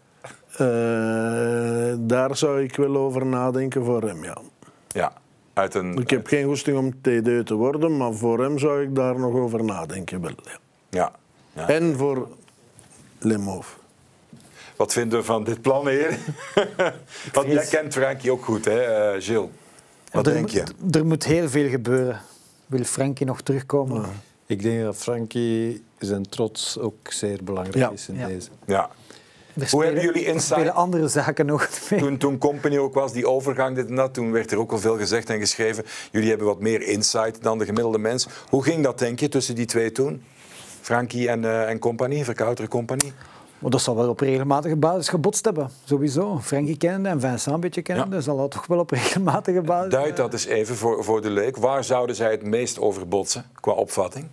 [0.59, 4.37] Eh, daar zou ik wel over nadenken voor hem, ja.
[4.87, 5.13] Ja.
[5.53, 8.95] Uit een, Ik heb geen goesting om TD te worden, maar voor hem zou ik
[8.95, 10.21] daar nog over nadenken.
[10.21, 10.57] Wel, ja.
[10.89, 11.11] ja.
[11.53, 11.67] ja.
[11.67, 12.27] En voor
[13.19, 13.67] Lemov.
[14.75, 16.17] Wat vinden we van dit plan, heer?
[17.33, 19.49] Want jij kent Frankie ook goed, hè, eh, Gilles?
[20.11, 20.63] Wat er, denk je?
[20.91, 22.21] Er moet heel veel gebeuren.
[22.65, 24.05] Wil Frankie nog terugkomen?
[24.45, 27.89] Ik denk dat Frankie zijn trots ook zeer belangrijk Ja.
[27.91, 28.27] is in Ja.
[28.27, 28.49] deze.
[28.65, 28.89] Ja.
[29.71, 31.99] Hoe hebben jullie insight- andere zaken nog mee.
[31.99, 34.79] Toen, toen Company ook was, die overgang, dit en dat, toen werd er ook wel
[34.79, 35.83] veel gezegd en geschreven.
[36.11, 38.27] Jullie hebben wat meer insight dan de gemiddelde mens.
[38.49, 40.23] Hoe ging dat, denk je, tussen die twee toen?
[40.81, 43.13] Frankie en, eh en Company, Verkouter Company?
[43.59, 46.39] Maar dat zal wel op regelmatige basis gebotst hebben, sowieso.
[46.41, 49.91] Frankie kennende en Vincent een beetje kennende, zal dat toch wel op regelmatige basis...
[49.91, 51.57] Duid dat eens even voor, voor de leek.
[51.57, 54.27] Waar zouden zij het meest over botsen, qua opvatting?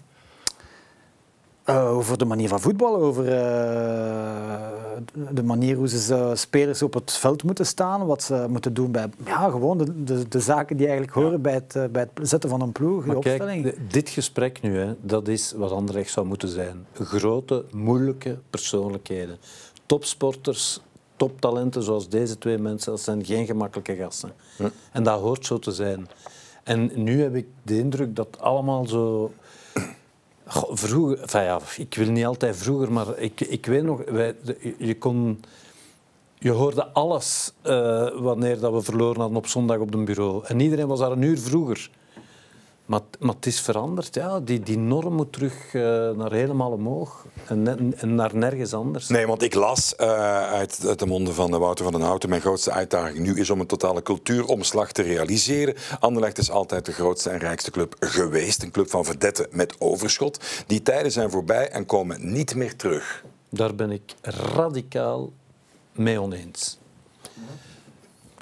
[1.64, 4.85] Eh, over de manier van voetballen, over eh,
[5.30, 8.90] de manier hoe ze eh, spelers op het veld moeten staan, wat ze moeten doen
[8.90, 12.28] bij ja, gewoon de, de, de zaken die eigenlijk horen bij, het, eh, bij het
[12.28, 13.62] zetten van een ploeg, de kijk, opstelling.
[13.64, 16.86] de- dit gesprek nu, hè, dat is wat Anderlecht zou moeten zijn.
[16.92, 19.36] Grote, moeilijke persoonlijkheden.
[19.86, 20.80] Topsporters,
[21.16, 24.32] toptalenten zoals deze twee mensen, dat zijn geen gemakkelijke gasten.
[24.92, 26.08] En dat hoort zo te zijn.
[26.64, 29.32] En nu heb ik de indruk dat allemaal zo...
[30.48, 34.34] Vroeger, ja, ik wil niet altijd vroeger, maar ik, ik weet nog, wij,
[34.78, 35.40] je kon...
[36.38, 40.44] Je hoorde alles eh, wanneer dat we verloren hadden op zondag op het bureau.
[40.44, 41.90] En iedereen was daar een uur vroeger.
[42.86, 44.14] Maar, maar het is veranderd.
[44.14, 44.40] Ja.
[44.40, 49.08] Die, die norm moet terug eh, naar helemaal omhoog en, ne- en naar nergens anders.
[49.08, 50.08] Nee, want ik las eh,
[50.42, 52.28] uit, uit de monden van Wouter van den Houten...
[52.28, 55.74] mijn grootste uitdaging nu is om een totale cultuuromslag te realiseren.
[56.00, 58.62] Anderlecht is altijd de grootste en rijkste club geweest.
[58.62, 60.44] Een club van verdetten met overschot.
[60.66, 63.24] Die tijden zijn voorbij en komen niet meer terug.
[63.50, 65.32] Daar ben ik radicaal
[65.92, 66.78] mee oneens.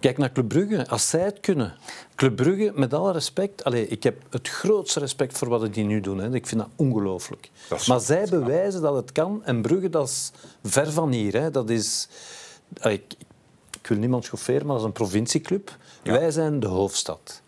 [0.05, 1.75] Kijk naar Club Brugge, als zij het kunnen.
[2.15, 6.01] Club Brugge, met alle respect, allez, ik heb het grootste respect voor wat die nu
[6.01, 6.19] doen.
[6.19, 6.35] Hè.
[6.35, 7.51] Ik vind dat ongelooflijk.
[7.87, 9.45] Maar zij bewijzen dat het kan.
[9.45, 11.33] En Brugge, dat is ver van hier.
[11.33, 11.51] Hè.
[11.51, 12.09] Dat is,
[12.81, 13.15] allez, ik,
[13.81, 15.77] ik wil niemand chaufferen, maar dat is een provincieclub.
[16.03, 17.43] Wij zijn de hoofdstad.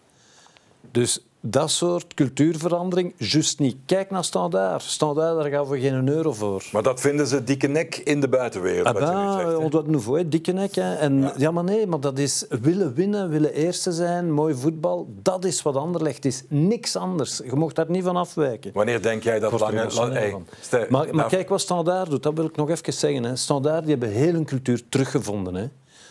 [0.91, 3.77] Dus dat soort cultuurverandering, juist niet.
[3.87, 4.83] Kijk naar Standaard.
[4.83, 6.65] Standaard, daar gaan we geen euro voor.
[6.73, 8.87] Maar dat vinden ze dikke nek in de buitenwereld.
[8.87, 9.55] Ah, wat ben, zegt, hè.
[9.55, 10.75] on doit nouveau, hè, dikke nek.
[10.75, 10.95] Hè.
[10.95, 11.51] En, ja.
[11.51, 15.09] maar nee, maar dat is willen winnen, willen eerste zijn, mooi voetbal.
[15.23, 16.43] Dat is wat Anderlecht is.
[16.49, 17.41] Niks anders.
[17.45, 18.71] Je mocht daar niet van afwijken.
[18.75, 19.87] Wanneer denk jij dat lange...
[20.13, 20.37] hey,
[20.71, 23.25] Maar, maar nou, kijk wat Standaard doet, dat wil ik nog even zeggen.
[23.25, 23.37] Hè.
[23.37, 25.55] Standaard die hebben heel hun cultuur teruggevonden.
[25.55, 25.67] Hè.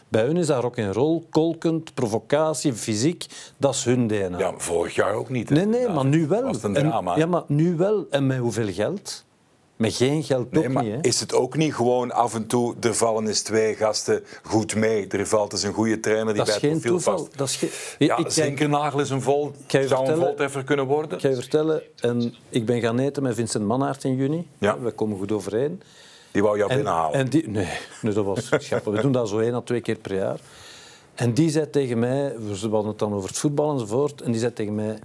[0.07, 3.25] Bij hun is dat rock en roll, kolkend, provocatie, fysiek.
[3.57, 4.37] Dat is hun DNA.
[4.37, 5.49] Ja, vorig jaar ook niet.
[5.49, 5.55] hè.
[5.55, 6.41] nee, nee, maar nu wel.
[6.41, 7.17] was het een En- drama.
[7.17, 8.05] ja, maar nu wel.
[8.09, 9.23] En met hoeveel geld?
[9.75, 10.93] Met geen geld Nee, ook maar niet.
[10.93, 10.99] Hè.
[11.01, 15.07] is het ook niet gewoon af en toe, er vallen eens twee gasten goed mee.
[15.07, 17.23] Er valt eens een goede trainer die Dat is bij het geen profiel toeval.
[17.25, 17.37] past.
[17.37, 18.07] Dat is geen...
[18.07, 21.11] Ja, ik, Zinkernagel is een vol, zou een voltreffer kunnen worden.
[21.11, 24.47] Ik ga je vertellen, en ik ben gaan eten met Vincent Mannaert in juni.
[24.57, 24.79] Ja.
[24.79, 25.81] We komen goed overeen.
[26.35, 27.19] Die wou jou En, binnenhalen.
[27.19, 27.67] en die, nee,
[28.01, 28.93] nee, dat was grappig.
[28.93, 30.39] We doen dat zo één à twee keer per jaar.
[31.13, 34.39] En die zei tegen mij, we hadden het dan over het voetbal enzovoort, en die
[34.39, 34.99] zei tegen mij,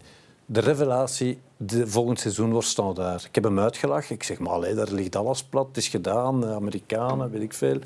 [0.46, 3.24] de revelatie de volgend seizoen wordt standaard.
[3.24, 4.14] Ik heb hem uitgelachen.
[4.14, 7.78] Ik zeg, maar allee, daar ligt alles plat, het is gedaan, Amerikanen, weet ik veel.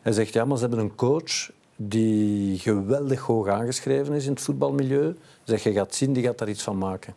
[0.00, 4.40] Hij zegt, ja, maar ze hebben een coach die geweldig hoog aangeschreven is in het
[4.40, 5.16] voetbalmilieu.
[5.44, 7.14] Zegt, je gaat zien, die gaat daar iets van maken.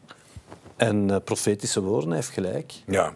[0.75, 2.73] En eh, profetische woorden, hij heeft gelijk.
[2.85, 3.15] Ja.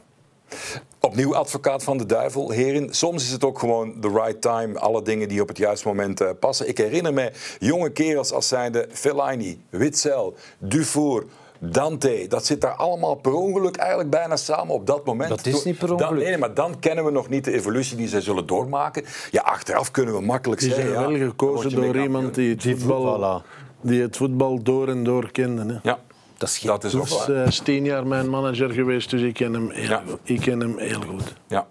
[1.11, 2.93] Opnieuw advocaat van de duivel, heren.
[2.93, 6.21] Soms is het ook gewoon the right time, alle dingen die op het juiste moment
[6.21, 6.67] eh, passen.
[6.67, 11.25] Ik herinner me jonge kerels als zijnde Fellaini, Witzel, Dufour,
[11.59, 12.25] Dante.
[12.29, 15.29] Dat zit daar allemaal per ongeluk eigenlijk bijna samen op dat moment.
[15.29, 16.23] Dat is niet per Dan, ongeluk.
[16.23, 19.03] nee, maar dan kennen we nog niet de evolutie die zij zullen doormaken.
[19.31, 20.87] Ja, achteraf kunnen we makkelijk Die zeggen...
[20.93, 23.45] zijn ja, wel gekozen door iemand die het, Die voetbal, voilà.
[23.81, 25.73] die het voetbal door en door kende.
[25.73, 25.89] Hè.
[25.89, 25.99] Ja,
[26.41, 27.27] Dat is geen dat is ook waar.
[27.27, 30.03] Hij is tien jaar mijn manager geweest, dus ik ken hem heel, Ja.
[30.07, 30.19] goed.
[30.23, 31.33] Ik ken hem heel goed.
[31.47, 31.67] Ja,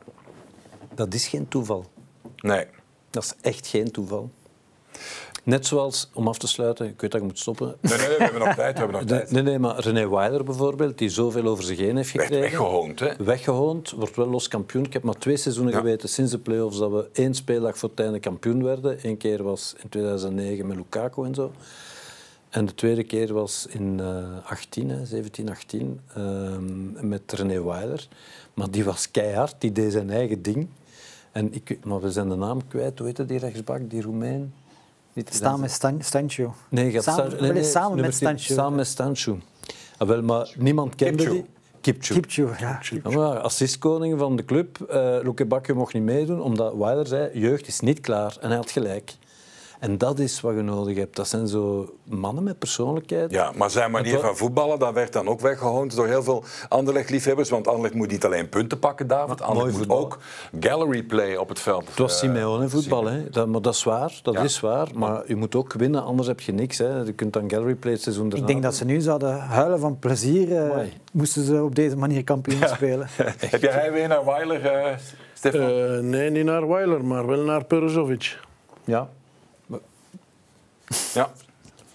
[0.95, 1.85] Dat is geen toeval.
[2.37, 2.67] nee.
[3.11, 4.31] Dat is echt geen toeval.
[5.45, 7.77] Net zoals, om af te sluiten, ik weet dat ik moet stoppen.
[7.81, 9.31] Nee, nee, we hebben nog tijd, we hebben nog tijd.
[9.31, 12.41] nee, nee, maar René Weiler bijvoorbeeld, die zoveel over zich heen heeft gekregen.
[12.41, 13.09] weggehoond, hè?
[13.19, 14.85] Weggehoond, wordt wel los kampioen.
[14.85, 15.79] Ik heb maar twee seizoenen Ja.
[15.79, 18.99] geweten sinds de play-offs dat we één speeldag voor het einde kampioen werden.
[19.03, 21.53] Eén keer was in 2009 met Lukaku en zo.
[22.51, 28.09] En de tweede keer was in eh 18, hè, 17, 18, ehm, met René Weiler.
[28.55, 30.69] Maar die was keihard, die deed zijn eigen ding.
[31.33, 34.53] En ik, maar we zijn de naam kwijt, hoe heette die rechtsbak, die Roemeen?
[35.13, 36.55] Niet- Staan met Stan Stancho.
[36.69, 38.15] Nee, gaat samen, nee, nee, samen met.
[38.15, 38.55] Stancho.
[38.55, 39.39] Samen met Stanchu.
[39.99, 41.33] Ah, wel, maar niemand kende Kipchu.
[41.35, 41.45] die.
[41.81, 42.15] Kipchu.
[42.15, 42.81] Kipchu, ja.
[43.05, 44.81] Ja, maar assistkoning van de club.
[44.81, 48.37] eh Luke Bakke mocht niet meedoen, omdat Weiler zei, jeugd is niet klaar.
[48.41, 49.13] En hij had gelijk.
[49.81, 51.17] En dat is wat je nodig hebt.
[51.17, 53.31] Dat zijn zo mannen met persoonlijkheid.
[53.31, 57.49] Ja, maar zijn manier van voetballen, dat werd dan ook weggehoond door heel veel Anderlecht-liefhebbers.
[57.51, 59.41] Want Anderlecht moet niet alleen punten pakken, David.
[59.43, 60.05] Anderlecht moet voetbal.
[60.05, 60.19] ook
[60.61, 61.89] gallery play op het veld.
[61.89, 63.31] Het was Eh, Simeone-voetbal, hè.
[63.31, 64.19] Dat, maar dat is waar.
[64.23, 64.41] Dat Ja.
[64.43, 64.89] is waar.
[64.95, 66.79] Maar je moet ook winnen, anders heb je niks.
[66.79, 66.99] Hè.
[67.01, 69.99] Je kunt dan gallery play het seizoen Ik denk dat ze nu zouden huilen van
[69.99, 70.79] plezier, eh,
[71.13, 73.07] moesten ze op deze manier kampioen spelen.
[73.51, 74.97] Heb jij heimwee naar Weiler, eh,
[75.35, 76.09] Stefan?
[76.11, 78.39] Nee, niet naar Weiler, maar wel naar Peruzovic.
[78.85, 79.09] Ja.
[81.15, 81.33] Ja.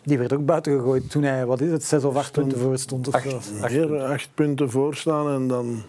[0.04, 2.78] Die werd ook buiten gegooid toen hij, wat is het, zes of acht punten voor
[2.78, 3.08] stond.
[3.08, 3.24] Of.
[3.68, 5.84] Hier acht punten voor staan en dan...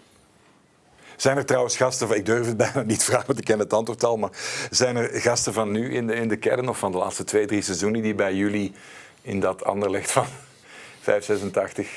[1.15, 3.73] Zijn er trouwens gasten, van, ik durf het bijna niet vragen, want ik ken het
[3.73, 4.29] antwoord al, maar
[4.69, 7.45] zijn er gasten van nu in de, in de kern of van de laatste twee,
[7.45, 8.73] drie seizoenen die bij jullie
[9.21, 10.25] in dat Anderlecht van
[11.01, 11.89] 586,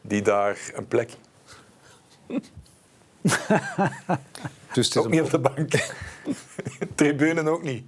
[0.00, 1.10] die daar een plek?
[4.72, 5.72] Dus het is Ook een niet op de bank.
[6.94, 7.84] Tribunen ook niet.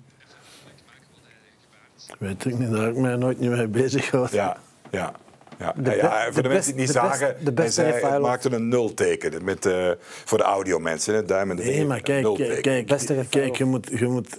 [2.18, 4.30] Weet ik niet, daar heb ik mij nooit niet mee bezig gehad.
[4.32, 4.56] Ja,
[4.90, 5.12] ja.
[5.58, 7.44] Ja, De ja, ja, voor de, de mensen die het best- niet de zagen, best-
[7.46, 8.28] de beste hij, zei, hij Refailov.
[8.28, 11.14] maakte een nulteken met, eh, voor de audiomensen.
[11.14, 12.86] hè, Duim en de Nee, maar een kijk, kijk,
[13.30, 14.38] kijk, je, moet, je, moet,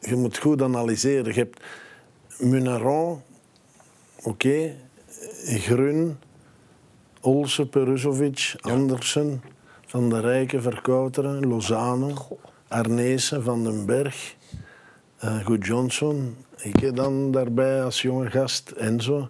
[0.00, 1.24] je moet goed analyseren.
[1.34, 1.60] Je hebt
[2.38, 3.22] Munaron,
[4.22, 4.74] oké,
[5.44, 6.18] Grun,
[7.20, 9.42] Olsen, Peruzovic, Andersen,
[9.86, 12.14] Van der Rijken, Verkouteren, Lozano,
[12.68, 14.34] Arnezen, Van den Berg,
[15.18, 16.36] eh Goed Johnson.
[16.56, 19.28] Ik heb dan daarbij als jonge gast Enzo.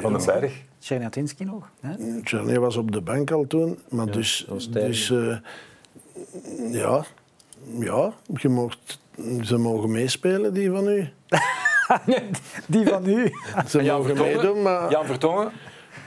[0.00, 0.52] Van den Berg.
[0.78, 1.70] Czerniatinski nog.
[1.80, 1.94] Hè?
[2.22, 5.36] Charlie was op de bank al toen, maar dus, dus eh,
[6.70, 7.04] ja,
[7.78, 9.00] ja je mocht,
[9.42, 11.08] ze mogen meespelen, die van u.
[12.66, 13.32] Die van u.
[13.68, 14.42] Ze Jan mogen Vertongen?
[14.42, 15.52] meedoen, maar Jan Vertongen?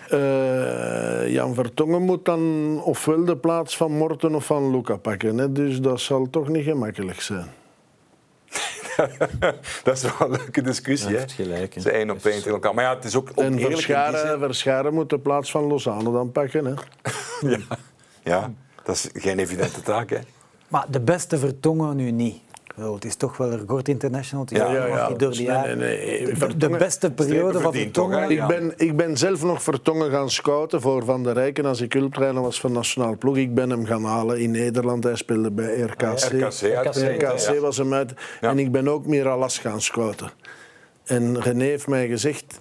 [0.09, 5.37] Eh, Jan Vertongen moet dan ofwel de plaats van Morten of van Luca pakken.
[5.37, 5.51] Hè?
[5.51, 7.47] Dus dat zal toch niet gemakkelijk zijn.
[9.83, 11.07] dat is wel een leuke discussie.
[11.07, 11.21] Hij hè?
[11.21, 11.81] heeft gelijk, hè.
[11.81, 12.73] Ze één op één tegen elkaar.
[12.73, 14.39] Maar ja, het is ook En Verscharen, zin.
[14.39, 16.65] Verscharen moet de plaats van Lozano dan pakken.
[16.65, 16.73] Hè?
[17.49, 17.59] Ja.
[18.23, 18.51] ja,
[18.83, 20.09] dat is geen evidente taak.
[20.09, 20.19] Hè?
[20.67, 22.41] Maar de beste vertongen nu niet.
[22.75, 24.43] Wel, Het is toch wel een Gort International.
[24.45, 25.77] Het is Ja, door de Nee, jaren.
[25.77, 26.57] nee, nee.
[26.57, 27.73] De- beste periode van?
[27.73, 28.29] Vertongen.
[28.29, 31.93] Ik, ben, ik ben zelf nog Vertongen gaan scouten voor Van der Rijken als ik
[31.93, 33.37] hulptrainer was van Nationaal Ploeg.
[33.37, 35.03] Ik ben hem gaan halen in Nederland.
[35.03, 36.19] Hij speelde bij RKC.
[36.19, 37.59] RKC, RKC ja.
[37.59, 38.13] was hem uit.
[38.41, 38.49] Ja.
[38.49, 40.31] En ik ben ook Miralas gaan scouten.
[41.03, 42.59] En René heeft mij gezegd,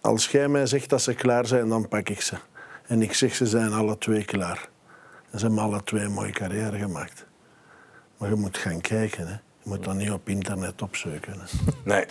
[0.00, 2.34] als jij mij zegt dat ze klaar zijn, dan pak ik ze.
[2.86, 4.68] En ik zeg, ze zijn alle twee klaar.
[5.30, 7.26] En ze hebben alle twee een mooie carrière gemaakt.
[8.18, 9.26] Maar je moet gaan kijken.
[9.26, 9.32] Hè.
[9.32, 11.32] Je moet dat niet op internet opzoeken.
[11.32, 11.72] Hè.
[11.94, 12.04] Nee.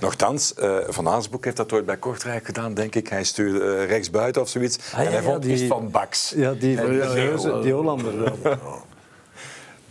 [0.00, 3.08] Nochtans, eh Van Aasbroek heeft dat ooit bij Kortrijk gedaan, denk ik.
[3.08, 4.78] Hij stuurde eh, rechtsbuiten of zoiets.
[4.92, 6.32] Ah, en ja, hij ja, vond die- iets van Baks.
[6.36, 6.82] Ja, die, ja,
[7.14, 7.62] ja, goed.
[7.62, 8.58] die Hollander wel.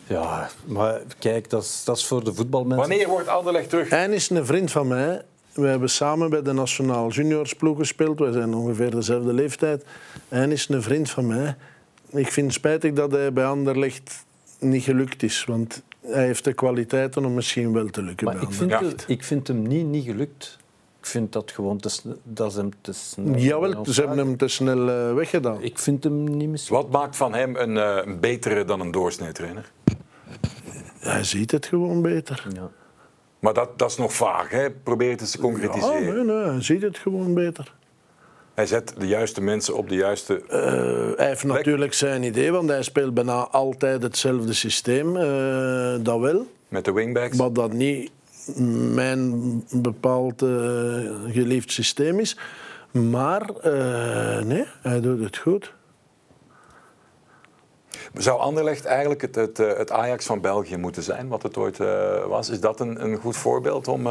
[0.07, 2.87] Ja, maar kijk, dat is, dat is voor de voetbalmensen.
[2.87, 3.89] Wanneer wordt Anderlecht terug?
[3.89, 5.21] Hij is een vriend van mij.
[5.53, 8.19] We hebben samen bij de Nationaal Junioursploeg gespeeld.
[8.19, 9.85] Wij zijn ongeveer dezelfde leeftijd.
[10.27, 11.55] Hij is een vriend van mij.
[12.09, 14.25] Ik vind het spijtig dat hij bij Anderlecht
[14.59, 15.45] niet gelukt is.
[15.45, 19.03] Want hij heeft de kwaliteiten om misschien wel te lukken Maar bij ik vind, het-
[19.07, 20.57] ik vind hem niet, niet gelukt.
[20.99, 21.99] Ik vind dat gewoon te.
[22.23, 23.35] Dat is hem te snel.
[23.35, 25.61] Jawel, ze hebben hem te snel eh, weggedaan.
[25.61, 26.75] Ik vind hem niet misschien.
[26.75, 29.71] Wat maakt van hem een, eh, een betere dan een doorsneetrainer?
[30.99, 32.45] Hij ziet het gewoon beter.
[32.53, 32.69] Ja.
[33.39, 34.71] Maar dat, dat is nog vaag, hè?
[34.71, 36.15] Probeer het eens te Ja, concretiseren.
[36.15, 37.73] nee, nee, hij ziet het gewoon beter.
[38.59, 40.41] Hij zet de juiste mensen op de juiste...
[40.47, 45.17] Eh, hij heeft natuurlijk zijn idee, want hij speelt bijna altijd hetzelfde systeem.
[45.17, 46.47] eh, dat wel.
[46.67, 47.37] met de wingbacks.
[47.37, 48.11] Wat dat niet
[48.93, 50.49] mijn bepaald eh,
[51.27, 52.37] geliefd systeem is.
[52.91, 53.51] Maar
[54.43, 55.73] nee, hij doet het goed.
[58.13, 61.77] Zou Anderlecht eigenlijk het, het, het Ajax van België moeten zijn, wat het ooit
[62.27, 62.49] was?
[62.49, 64.07] Is dat een, een goed voorbeeld om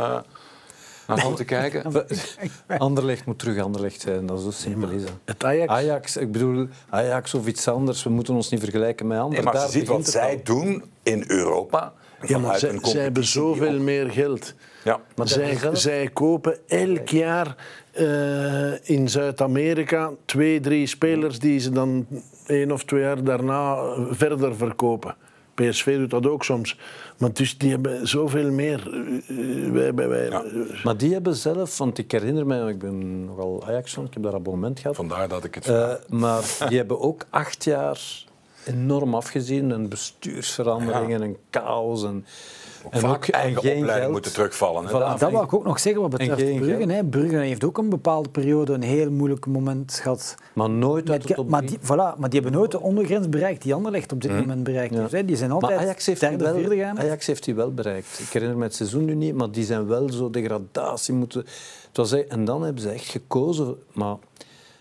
[1.08, 2.06] naar om te kijken?
[2.78, 5.12] Anderlecht moet terug Anderlecht zijn, dat is zo simpel is dat.
[5.24, 9.16] Het Ajax, Ajax, ik bedoel, Ajax of iets anders, we moeten ons niet vergelijken met
[9.16, 9.44] Nee, anderen.
[9.44, 10.40] maar Daar als je ziet wat zij al.
[10.44, 11.92] doen in Europa,
[12.26, 14.54] ja, maar zij, zij hebben zoveel meer geld.
[14.84, 15.00] Ja.
[15.16, 17.56] Maar zij, zij kopen elk jaar
[17.92, 22.06] eh, in Zuid-Amerika twee, drie spelers die ze dan
[22.46, 23.76] één of twee jaar daarna
[24.10, 25.16] verder verkopen.
[25.62, 26.78] PSV doet dat ook soms.
[27.18, 28.78] Maar dus die hebben zoveel meer.
[29.28, 30.44] Eh, wij, wij, wij, Ja.
[30.84, 34.34] Maar die hebben zelf, want ik herinner mij, ik ben nogal ajax ik heb daar
[34.34, 34.96] abonnement gehad.
[34.96, 38.00] Vandaar dat ik het Eh, maar die hebben ook acht jaar
[38.64, 39.72] enorm afgezien.
[39.72, 42.04] En bestuursveranderingen en chaos.
[42.04, 42.26] En
[42.90, 44.12] En vaak ook- en eigen opleiding geld.
[44.12, 44.82] moeten terugvallen.
[44.84, 45.18] Hè, Voilà.
[45.20, 46.76] Dat wou ik ook nog zeggen wat betreft geen Brugge.
[46.76, 46.90] geld.
[46.90, 47.04] Hè.
[47.04, 50.34] Brugge heeft ook een bepaalde periode een heel moeilijk moment gehad.
[50.52, 51.86] Maar nooit uit maar, die, voilà,
[52.18, 54.94] maar die hebben nooit de ondergrens bereikt die Anderlecht op dit moment bereikt.
[54.94, 55.00] Ja.
[55.00, 55.24] heeft, hè.
[55.24, 56.98] Die zijn Maar altijd Ajax heeft, derde, wel, gaan.
[56.98, 58.18] Ajax heeft die wel bereikt.
[58.18, 61.44] Ik herinner me het seizoen nu niet, maar die zijn wel zo degradatie moeten...
[61.88, 63.76] Het was, en dan hebben ze echt gekozen.
[63.92, 64.16] Maar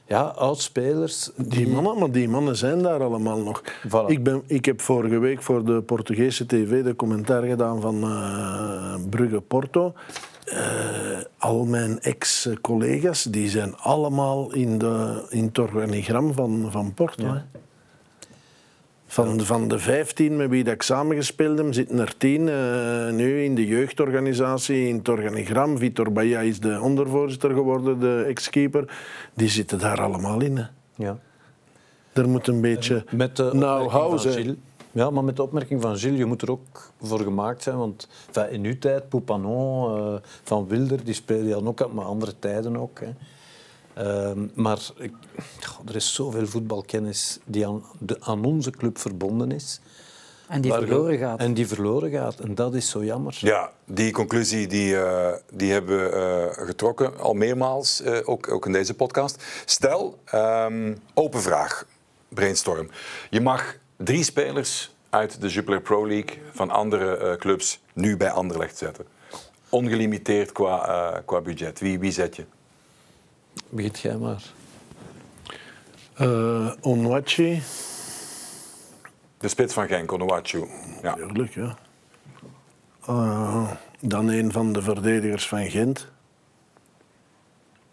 [0.07, 1.29] ja, oudspelers...
[1.35, 3.63] Die mannen, maar die mannen zijn daar allemaal nog.
[3.87, 4.05] Voilà.
[4.07, 8.95] Ik, ben, ik heb vorige week voor de Portugese tv de commentaar gedaan van eh
[9.09, 9.93] Brugge Porto.
[10.45, 10.59] Eh,
[11.37, 17.35] al mijn ex-collega's die zijn allemaal in, de, in het organigram van, van Porto.
[19.09, 23.43] Van, van de 15 met wie dat ik samengespeeld heb, zitten er 10 eh, nu
[23.43, 25.77] in de jeugdorganisatie, in het organigram.
[25.77, 28.97] Vitor Baya is de ondervoorzitter geworden, de ex-keeper.
[29.33, 30.57] Die zitten daar allemaal in.
[30.57, 30.63] Hè.
[30.95, 31.17] Ja.
[32.13, 34.33] Er moet een beetje Met zijn.
[34.33, 34.55] Gilles.
[34.91, 37.77] Ja, maar met de opmerking van Gilles, je moet er ook voor gemaakt zijn.
[37.77, 42.77] Want enfin, in uw tijd, Poupanon, eh, Van Wilder, die speelden ook, maar andere tijden
[42.77, 42.99] ook.
[42.99, 43.07] Hè.
[43.97, 45.11] Ehm, maar ik,
[45.65, 49.79] goh, er is zoveel voetbalkennis die aan, de, aan onze club verbonden is.
[50.47, 51.39] En die Waar- verloren gaat.
[51.39, 52.39] En die verloren gaat.
[52.39, 53.37] En dat is zo jammer.
[53.39, 58.65] Ja, die conclusie die, eh, die hebben we eh, getrokken al meermaals, eh, ook, ook
[58.65, 59.43] in deze podcast.
[59.65, 61.85] Stel, ehm, open vraag,
[62.29, 62.89] brainstorm.
[63.29, 68.29] Je mag drie spelers uit de Jupiler Pro League van andere eh, clubs nu bij
[68.31, 69.05] Anderlecht zetten.
[69.69, 71.79] Ongelimiteerd qua, eh, qua budget.
[71.79, 72.45] Wie, wie zet je?
[73.69, 74.43] Begint jij maar.
[76.13, 77.61] Eh Onwachi,
[79.37, 80.67] De spits van Genk, Onuachu.
[81.01, 81.13] Ja.
[81.13, 81.77] tuurlijk, ja.
[83.07, 86.07] Eh, dan een van de verdedigers van Gent.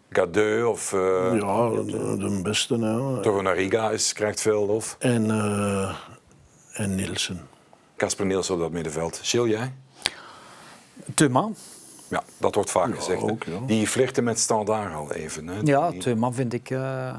[0.09, 0.99] Gadeu of uh,
[1.39, 2.77] Ja, de, de beste.
[2.77, 3.21] Nou.
[3.21, 4.95] Torunariga is, krijgt veel lof.
[4.99, 5.95] En, eh
[6.73, 7.47] en Nielsen.
[7.97, 9.19] Casper Niels op dat middenveld.
[9.23, 9.73] Chill jij?
[11.13, 11.49] Thuma.
[12.15, 13.21] Ja, dat wordt vaak gezegd.
[13.21, 13.29] hè.
[13.29, 13.59] ook, ja.
[13.67, 15.47] Die flirten met standaard al even.
[15.47, 15.59] Hè.
[15.63, 17.15] Ja, Die- Thuma vind ik eh,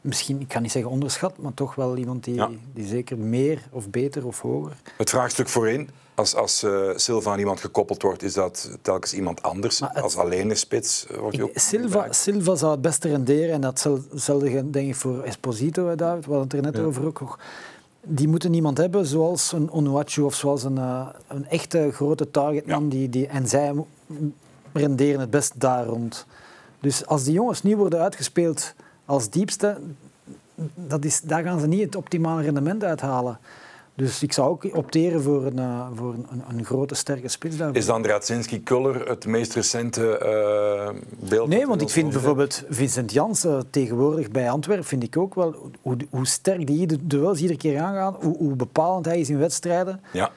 [0.00, 2.50] misschien, ik kan niet zeggen onderschat, maar toch wel iemand die, Ja.
[2.74, 4.76] die zeker meer of beter of hoger.
[4.96, 9.42] Het vraagstuk voorin, als, als eh, Silva aan iemand gekoppeld wordt, is dat telkens iemand
[9.42, 9.80] anders.
[9.80, 12.12] Het- Als alleen een spits eh, wordt hij ook Silva.
[12.12, 16.58] Silva zou het beste renderen en datzelfde denk ik voor Esposito, hè, David, we hadden
[16.58, 17.38] het er net over ook nog.
[18.06, 22.82] Die moeten iemand hebben zoals een Onuachu of zoals een, eh, een echte grote targetman.
[22.82, 22.88] Ja.
[22.90, 23.72] Die, die, en zij
[24.72, 26.26] renderen het best daar rond.
[26.80, 28.74] Dus als die jongens niet worden uitgespeeld
[29.04, 29.76] als diepste,
[30.74, 33.38] dat is, daar gaan ze niet het optimale rendement uithalen.
[33.96, 37.76] Dus ik zou ook opteren voor een, eh, voor een, een grote, sterke spits daarvoor.
[37.76, 40.90] Is dan Radzinski-Kuller het meest recente eh,
[41.28, 41.48] beeld?
[41.48, 45.96] Nee, want ik vind bijvoorbeeld Vincent Janssen tegenwoordig bij Antwerpen, vind ik ook wel, hoe,
[46.10, 50.00] hoe sterk die de duels iedere keer aangaan, hoe, hoe bepalend hij is in wedstrijden.
[50.12, 50.30] Ja,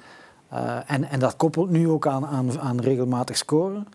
[0.50, 3.88] Eh, en, en dat koppelt nu ook aan, aan, aan regelmatig scoren.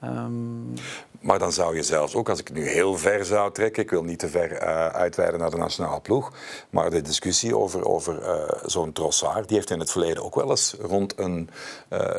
[0.00, 0.72] Ehm,
[1.20, 4.04] maar dan zou je zelfs ook, als ik nu heel ver zou trekken, ik wil
[4.04, 6.32] niet te ver eh, uitweiden naar de nationale ploeg,
[6.70, 10.50] maar de discussie over, over eh, zo'n Trossard, die heeft in het verleden ook wel
[10.50, 11.50] eens rond een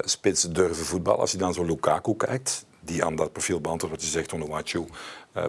[0.02, 1.20] spits durven voetballen.
[1.20, 4.86] Als je dan zo Lukaku kijkt, die aan dat profiel beantwoordt wat je zegt, Onuachu,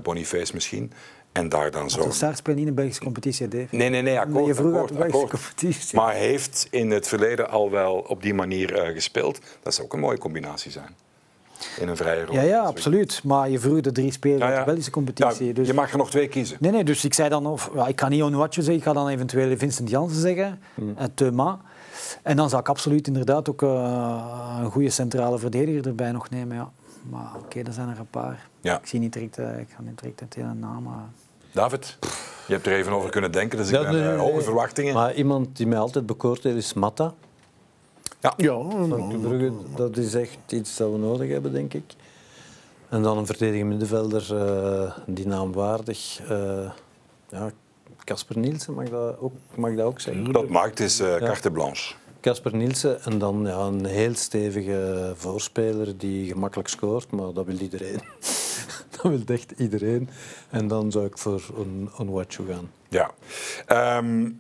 [0.03, 0.93] Boniface misschien,
[1.33, 2.01] en daar dan zo...
[2.01, 3.77] Trossard speelt niet in de Belgische competitie, Dave.
[3.77, 4.47] Nee, nee, nee, akkoord.
[4.47, 5.31] je vroeg akkoord, akkoord.
[5.31, 5.99] competitie.
[5.99, 9.39] Maar heeft in het verleden al wel op die manier eh, gespeeld.
[9.63, 10.95] Dat zou ook een mooie combinatie zijn.
[11.79, 12.35] In een vrije rol.
[12.35, 13.21] Ja, ja, absoluut.
[13.25, 14.59] Maar je vroeg de drie spelers uit ja.
[14.59, 15.47] de Belgische competitie.
[15.47, 15.67] Ja, dus...
[15.67, 16.57] Je mag er nog twee kiezen.
[16.61, 19.09] Nee, nee, dus ik zei dan, of, ik kan niet Onuachu zeggen, ik ga dan
[19.09, 20.95] eventueel Vincent Janssen zeggen, Hmm.
[20.97, 21.61] en Thuma.
[22.23, 26.57] En dan zou ik absoluut inderdaad ook eh, een goede centrale verdediger erbij nog nemen.
[26.57, 26.71] Ja.
[27.11, 28.49] Maar oké, er zijn er een paar.
[28.61, 28.79] Ja.
[28.79, 31.11] Ik, zie niet direct, eh, ik ga niet direct het hele naam.
[31.53, 31.97] David,
[32.47, 34.95] je hebt er even over kunnen denken, dus ik Ja, ben nee, eh, hoge verwachtingen.
[34.95, 37.15] Maar iemand die mij altijd bekoord heeft, is Matta.
[38.21, 38.35] Ja,
[39.21, 41.85] Brugge, dat is echt iets dat we nodig hebben, denk ik.
[42.89, 46.21] En dan een verdedigende middenvelder, eh, die naamwaardig.
[46.29, 46.71] eh
[47.29, 47.51] ja,
[48.05, 50.33] Casper Nielsen, mag dat ook, mag dat ook zeggen?
[50.33, 51.95] Dat maakt is eh carte blanche.
[52.21, 57.59] Casper Nielsen en dan ja, een heel stevige voorspeler die gemakkelijk scoort, maar dat wil
[57.59, 58.01] iedereen.
[58.91, 60.09] dat wil echt iedereen.
[60.51, 62.71] En dan zou ik voor een, een Wachu gaan.
[62.89, 63.11] Ja.
[63.67, 64.31] Ehm,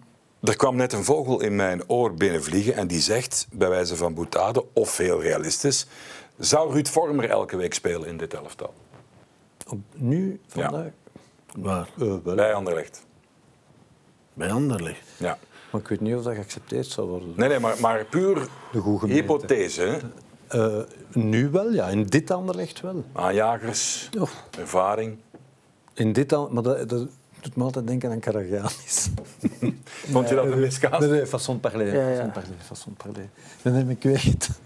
[0.40, 4.14] er kwam net een vogel in mijn oor binnenvliegen en die zegt, bij wijze van
[4.14, 5.86] boutade, of heel realistisch,
[6.38, 8.74] zou Ruud Vormer elke week spelen in dit elftal?
[9.68, 10.68] Op, nu, Ja.
[10.70, 10.90] vandaag,
[11.56, 11.88] waar?
[12.00, 12.34] eh, wel.
[12.34, 13.04] Bij Anderlecht.
[14.34, 15.02] Bij Anderlecht.
[15.16, 15.38] Ja.
[15.70, 17.32] Maar ik weet niet of dat geaccepteerd zal worden.
[17.36, 19.82] Nee, nee, maar, maar puur De hypothese.
[19.82, 19.98] hè.
[20.78, 21.88] Eh, nu wel, ja.
[21.88, 23.04] In dit Anderlecht wel.
[23.12, 24.28] Aanjagers, Oh.
[24.58, 25.16] ervaring.
[25.94, 27.06] In dit maar dat, dat
[27.42, 29.08] doet me altijd denken aan Karagianis.
[30.12, 31.00] Vond je dat een miskaas?
[31.00, 31.94] Nee, nee, façon parler.
[31.94, 32.16] Ja, ja.
[32.16, 33.28] Façon parler, façon parler.
[33.62, 34.50] Nee, nee, maar ik weet het.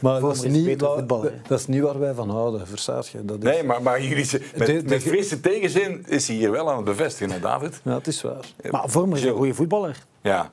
[0.00, 3.24] Maar dat is, niet waar, voetbal, dat is niet waar wij van houden, verstaat je?
[3.24, 6.36] Dat is, Nee, maar, maar jullie, z- met, De- de- met frisse tegenzin is hij
[6.36, 7.80] hier wel aan het bevestigen, hè, David?
[7.84, 8.44] Ja, het is waar.
[8.70, 10.04] Maar Vormer is een goede voetballer.
[10.22, 10.50] Ja.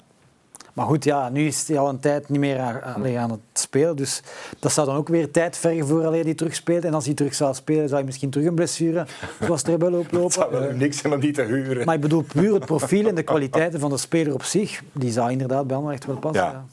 [0.78, 3.40] Maar goed, ja, nu is hij al een tijd niet meer aan, allee, aan het
[3.54, 3.96] spelen.
[3.96, 4.22] Dus
[4.60, 6.84] dat zou dan ook weer tijd vergen voor hij terug speelt.
[6.84, 9.06] En als hij terug zou spelen, zou hij misschien terug een blessure
[9.46, 10.68] zoals Trebel Het zou oplopen.
[10.68, 11.86] wel niks zijn om die te huren.
[11.86, 15.12] Maar ik bedoel, puur het profiel en de kwaliteiten van de speler op zich, die
[15.12, 16.44] zou inderdaad bij Anderlecht wel passen.
[16.44, 16.52] Ja.
[16.52, 16.66] ja.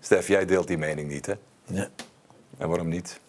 [0.00, 1.34] Stef, jij deelt die mening niet, hè?
[1.66, 1.86] Nee.
[2.58, 3.20] En waarom niet?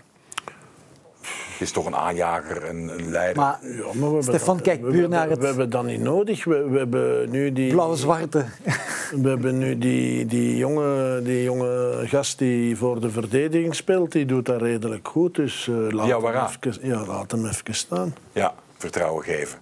[1.58, 3.36] Het is toch een aanjager, een, een leider.
[3.44, 5.84] Maar Ja, maar we hebben Stefan kijkt we- puur we- naar het- We hebben dat
[5.84, 6.44] niet nodig.
[6.46, 7.72] We, we hebben nu die...
[7.72, 8.46] blauw-zwarte.
[9.22, 14.26] We hebben nu die, die, jonge, die jonge gast die voor de verdediging speelt, die
[14.26, 15.36] doet dat redelijk goed.
[15.36, 16.46] Dus eh, laat, Diawara.
[16.62, 18.16] hem even, ja, laat hem even staan.
[18.32, 19.60] Ja, vertrouwen geven.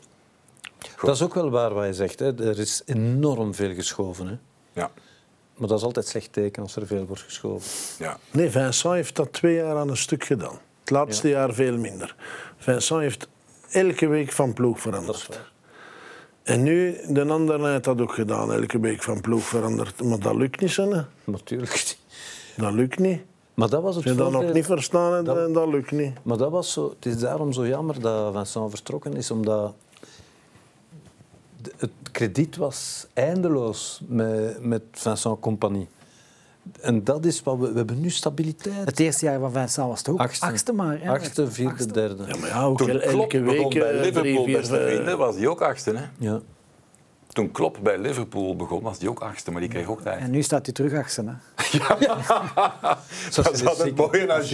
[1.02, 2.20] Dat is ook wel waar wat je zegt.
[2.20, 2.46] Hè.
[2.50, 4.28] Er is enorm veel geschoven.
[4.28, 4.36] Hè.
[4.82, 4.92] Ja,
[5.58, 7.72] Maar dat is altijd slecht teken als er veel wordt geschoven.
[8.00, 8.18] ja.
[8.32, 10.58] Nee, Vincent heeft dat twee jaar aan een stuk gedaan.
[10.86, 12.16] Het laatste jaar veel minder.
[12.58, 13.28] Vincent heeft
[13.72, 15.40] elke week van ploeg veranderd.
[16.44, 20.04] En nu, de andere heeft dat ook gedaan, elke week van ploeg veranderd.
[20.04, 21.02] Maar dat lukt niet, hè.
[21.24, 21.98] Natuurlijk niet.
[22.58, 23.22] Dat lukt niet.
[23.54, 26.14] Maar dat was het je dat nog niet verstaan hebt, Dat- lukt niet.
[26.24, 29.74] Maar dat was zo, het is daarom zo jammer dat Vincent vertrokken is, omdat
[31.78, 35.88] het krediet was eindeloos met, met Vincent Compagnie.
[36.82, 38.86] En dat is wat we, we hebben nu stabiliteit.
[38.86, 40.74] Het eerste jaar van Vincent was het ook Achtste.
[40.74, 41.02] maar.
[41.02, 41.10] hè.
[41.10, 41.94] Achtste, vierde, Achtste.
[41.94, 42.24] derde.
[42.28, 45.18] Ja, maar ja, ook Toen elke week bij eh, Liverpool, drie, vier, beste eh, vrienden,
[45.18, 45.92] was hij ook achtste.
[45.96, 46.04] Hè?
[46.18, 46.42] Ja.
[47.28, 50.20] Toen Klopp bij Liverpool begon, was hij ook achtste, maar die kreeg ook tijd.
[50.20, 51.24] En nu staat hij terug achtste.
[51.26, 51.34] Hè.
[53.36, 54.50] Dat is altijd mooi Gilles.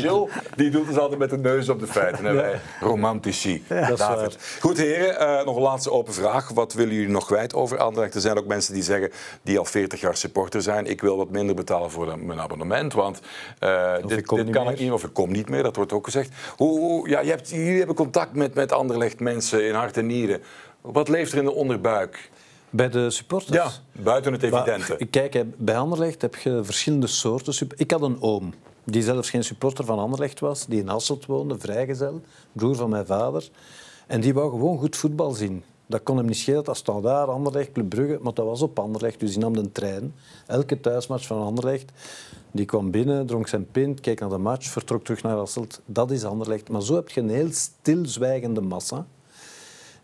[0.56, 2.26] Die doet dus altijd met de neus op de feiten.
[2.26, 2.34] Hè?
[2.34, 3.64] Wij romantici.
[3.68, 4.38] dat is David.
[4.60, 6.50] Goed heren, eh, nog een laatste open vraag.
[6.50, 8.16] Wat willen jullie nog kwijt over Anderlecht?
[8.16, 9.12] Er zijn ook mensen die zeggen,
[9.44, 10.86] die al 40 jaar supporter zijn.
[10.86, 12.94] Ik wil wat minder betalen voor mijn abonnement.
[12.94, 13.20] Want
[13.60, 14.72] eh, dit, dit kan meer.
[14.74, 15.64] ik niet, of ik kom niet meer.
[15.64, 16.30] Dat wordt ook gezegd.
[16.58, 20.06] Hoe, hoe- ja, je hebt, jullie hebben contact met, met Anderlecht mensen in hart en
[20.06, 20.42] nieren.
[20.82, 22.30] Wat leeft er in de onderbuik?
[22.72, 23.58] Bij de supporters?
[23.58, 25.06] Ja, buiten het Maar, evidente.
[25.06, 27.68] kijk, bij Anderlecht heb je verschillende soorten.
[27.76, 28.54] Ik had een oom
[28.84, 33.06] die zelfs geen supporter van Anderlecht was, die in Hasselt woonde, vrijgezel, broer van mijn
[33.06, 33.50] vader.
[34.08, 35.64] En die wou gewoon goed voetbal zien.
[35.86, 38.80] Dat kon hem niet schelen, dat stond daar, Anderlecht, Club Brugge, maar dat was op
[38.80, 40.14] Anderlecht, dus die nam de trein.
[40.48, 41.92] Elke thuismatch van Anderlecht,
[42.52, 45.82] die kwam binnen, dronk zijn pint, keek naar de match, vertrok terug naar Hasselt.
[45.86, 46.70] Dat is Anderlecht.
[46.70, 49.06] Maar zo heb je een heel stilzwijgende massa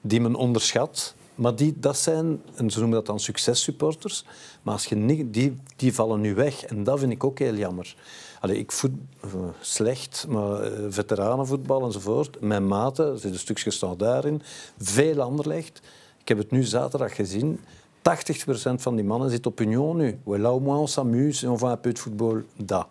[0.02, 1.16] die men onderschat.
[1.38, 4.26] Maar die, dat zijn, en ze noemen dat dan successupporters,
[4.62, 6.64] maar als je niet, die, die vallen nu weg.
[6.64, 7.96] En dat vind ik ook heel jammer.
[8.40, 9.30] Allee, ik voet eh,
[9.60, 12.42] slecht, maar eh, veteranenvoetbal enzovoort.
[12.42, 14.42] Mijn maten, er zit een stukje staan daarin,
[14.78, 15.82] veel Anderlecht.
[16.22, 17.60] Ik heb het nu zaterdag gezien.
[17.60, 20.20] 80% van die mannen zit op Union nu.
[20.24, 22.42] Well, au moins on s'amuse et on va un peu de voetbal.
[22.56, 22.88] Dat.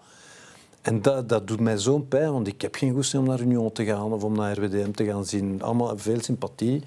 [0.83, 3.73] En dat, dat doet mij zo'n pijn, want ik heb geen goesting om naar Union
[3.73, 5.63] te gaan of om naar RWDM te gaan zien.
[5.63, 6.83] Allemaal veel sympathie.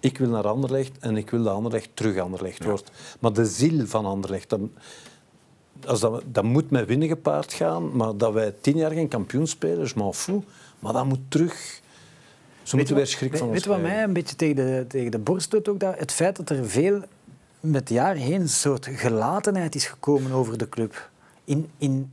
[0.00, 2.90] Ik wil naar Anderlecht en ik wil dat Anderlecht terug Anderlecht wordt.
[3.20, 4.60] Maar de ziel van Anderlecht, dat,
[5.86, 7.96] als dat, dat moet met winnen gepaard gaan.
[7.96, 10.42] Maar dat wij tien jaar geen kampioen spelen, is m'en fou.
[10.78, 11.80] Maar dat moet terug.
[12.62, 15.18] Ze moeten weer schrik van ons Weet wat mij een beetje tegen de, tegen de
[15.18, 15.80] borst doet ook?
[15.80, 17.02] Dat, het feit dat er veel
[17.60, 21.10] met de jaren heen een soort gelatenheid is gekomen over de club.
[21.44, 22.12] In, in,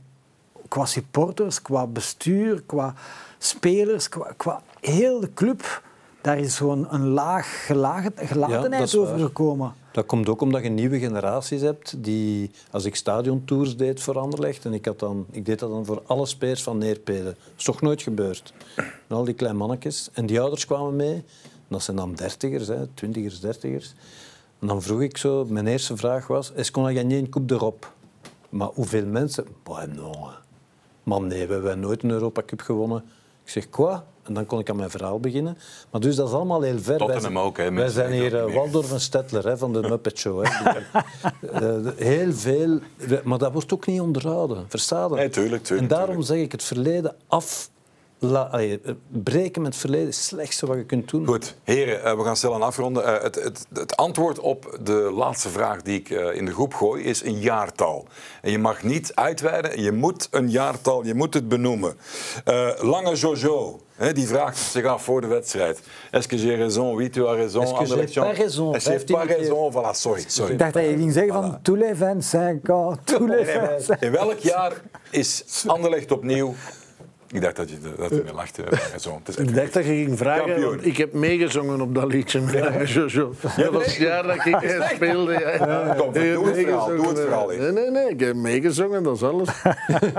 [0.68, 2.94] qua supporters, qua bestuur, qua
[3.38, 5.82] spelers, qua, qua heel de club.
[6.26, 9.74] Daar is zo'n een laag gelagen, gelatenheid is over gekomen.
[9.92, 14.64] Dat komt ook omdat je nieuwe generaties hebt die, als ik stadiontours deed voor Anderlecht,
[14.64, 17.24] en ik, had dan, ik deed dat dan voor alle spelers van Neerpeden.
[17.24, 18.52] Dat is toch nooit gebeurd.
[18.76, 20.10] En al die kleine mannetjes.
[20.12, 21.24] En die ouders kwamen mee.
[21.68, 23.94] Dat zijn dan dertigers, hè, twintigers, dertigers.
[24.58, 27.46] En dan vroeg ik zo, mijn eerste vraag was, est-ce qu'on a gagné une coupe
[27.46, 27.86] d'Europe?
[28.48, 29.46] Maar hoeveel mensen?
[29.62, 30.30] Bah, non.
[31.02, 33.04] Man, nee, we hebben nooit een Europa Cup gewonnen.
[33.44, 34.00] Ik zeg, quoi?
[34.28, 35.58] En dan kon ik aan mijn verhaal beginnen.
[35.90, 36.84] Maar dus dat is allemaal heel ver.
[36.86, 38.54] Wij Tottenham zijn- ook, hè, Wij zijn hier eh.
[38.54, 40.44] Waldorf en Stettler hè, van de Muppet Show.
[40.44, 40.78] Hè.
[41.52, 42.78] Eh, heel veel.
[43.24, 44.64] Maar dat wordt ook niet onderhouden.
[44.68, 45.14] Versta je?
[45.14, 47.70] Nee, tuurlijk, tuurlijk, En daarom zeg ik het verleden af...
[48.18, 51.26] La, allee, eh, breken met het verleden is het slechtste wat je kunt doen.
[51.26, 53.22] Goed, heren, we gaan stil aan afronden.
[53.22, 57.24] Het, het, het antwoord op de laatste vraag die ik in de groep gooi is
[57.24, 58.06] een jaartal.
[58.42, 61.96] En je mag niet uitweiden, je moet een jaartal, je moet het benoemen.
[62.80, 65.80] Lange Jojo, hè, die vraagt zich af voor de wedstrijd.
[66.10, 66.94] Est-ce que j'ai raison?
[66.94, 67.62] Oui, tu as raison.
[67.62, 68.74] Est-ce que j'ai pas champ- raison?
[68.74, 69.70] Est-ce que j'ai 15 pas raison?
[69.72, 70.24] Voilà, sorry.
[70.26, 70.52] sorry.
[70.52, 73.54] Ik dacht dat je ging zeggen van tous les 25 ans, tous les Nee, nee,
[73.54, 74.72] 25 In welk jaar
[75.10, 76.54] is Anderlecht opnieuw
[77.32, 78.62] Ik dacht dat je, dat je me lachte.
[78.62, 79.20] eh, Zo.
[79.24, 82.40] Het is Ik dacht dat je ging vragen, ik heb meegezongen op dat liedje.
[82.40, 83.32] met Jojo.
[83.56, 85.32] Dat was het jaar dat ik eh, speelde.
[85.32, 85.94] Ja.
[85.98, 87.60] Kom, doe het verhaal, doe het verhaal eens.
[87.62, 89.48] Nee, nee, nee, ik heb meegezongen, dat is alles.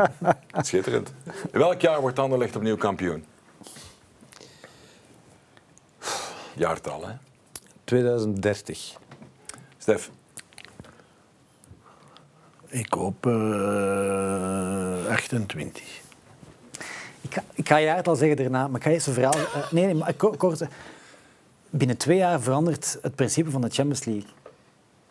[0.68, 1.14] Schitterend.
[1.52, 3.24] In welk jaar wordt Anderlecht opnieuw kampioen?
[6.58, 7.14] Jaartal, hè?
[7.84, 8.98] 2030.
[9.78, 10.10] Stef,
[12.68, 15.84] Ik hoop eh 28.
[17.22, 19.34] Ik ga, ik ga je het al zeggen daarna, maar ik ga eerst een verhaal...
[19.34, 20.62] eh, nee, nee, maar ko- kort.
[21.70, 24.30] Binnen twee jaar verandert het principe van de Champions League.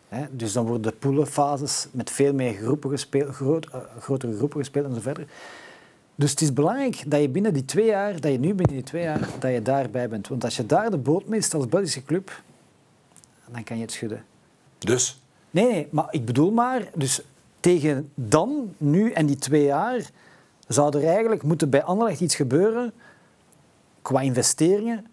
[0.07, 4.59] Hè, dus dan worden de poolfases met veel meer groepen gespeeld, groot, eh, grotere groepen
[4.59, 5.27] gespeeld en zo verder.
[6.17, 8.83] Dus het is belangrijk dat je binnen die twee jaar, dat je nu binnen die
[8.83, 10.27] twee jaar, dat je daarbij bent.
[10.27, 12.41] Want als je daar de boot mist als Belgische club,
[13.51, 14.25] dan kan je het schudden.
[14.77, 17.21] dus Nee, nee, maar ik bedoel maar, dus
[17.59, 20.09] tegen dan, nu en die twee jaar,
[20.67, 22.93] zou er eigenlijk moeten bij Anderlecht iets gebeuren
[24.01, 25.05] qua investeringen,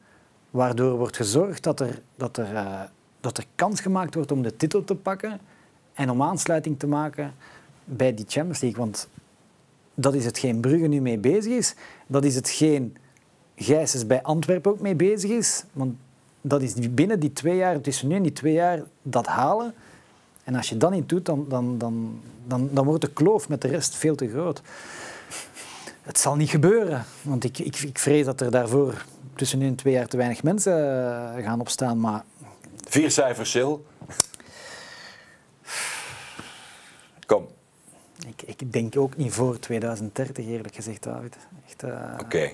[0.51, 2.81] waardoor wordt gezorgd dat er, dat er, eh,
[3.21, 5.41] dat er kans gemaakt wordt om de titel te pakken
[5.95, 7.35] en om aansluiting te maken
[7.85, 8.81] bij die Champions League.
[8.81, 9.09] Want
[9.95, 11.75] dat is hetgeen Brugge nu mee bezig is.
[12.07, 12.97] Dat is hetgeen
[13.57, 15.65] Gijsens bij Antwerpen ook mee bezig is.
[15.73, 15.95] Want
[16.41, 19.75] dat is binnen die twee jaar, tussen nu en die twee jaar, dat halen.
[20.45, 23.63] En als je dat niet doet, dan, dan, dan, dan, dan wordt de kloof met
[23.63, 24.63] de rest veel te groot.
[26.03, 29.75] Het zal niet gebeuren, want ik, ik, ik vrees dat er daarvoor tussen nu en
[29.75, 30.73] twee jaar te weinig mensen
[31.37, 32.01] eh, gaan opstaan.
[32.01, 32.25] Maar
[32.89, 33.73] vier cijfers, Sil.
[37.27, 37.47] Kom,
[38.27, 41.37] ik, ik denk ook niet voor 2030, eerlijk gezegd, David.
[41.67, 42.51] Echt, eh, oké.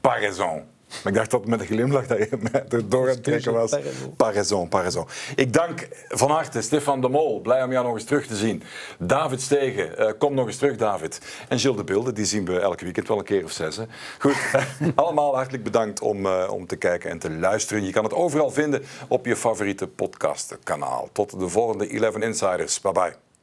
[0.00, 0.62] Paraison.
[1.02, 3.70] Maar ik dacht dat met een glimlach dat je mij erdoor aan het trekken was.
[3.70, 4.16] Paraison.
[4.16, 5.06] Paraison, paraison.
[5.36, 7.40] Ik dank van harte Stefan de Mol.
[7.40, 8.62] Blij om jou nog eens terug te zien.
[8.98, 11.20] David Stegen, eh, kom nog eens terug, David.
[11.48, 13.76] En Gilles de Bilde, die zien we elke weekend wel een keer of zes.
[13.76, 13.84] Hè.
[14.18, 14.36] Goed,
[14.94, 17.84] allemaal hartelijk bedankt om, eh, om te kijken en te luisteren.
[17.84, 21.08] Je kan het overal vinden op je favoriete podcastkanaal.
[21.12, 22.80] Tot de volgende 11 Insiders.
[22.80, 23.33] Bye bye.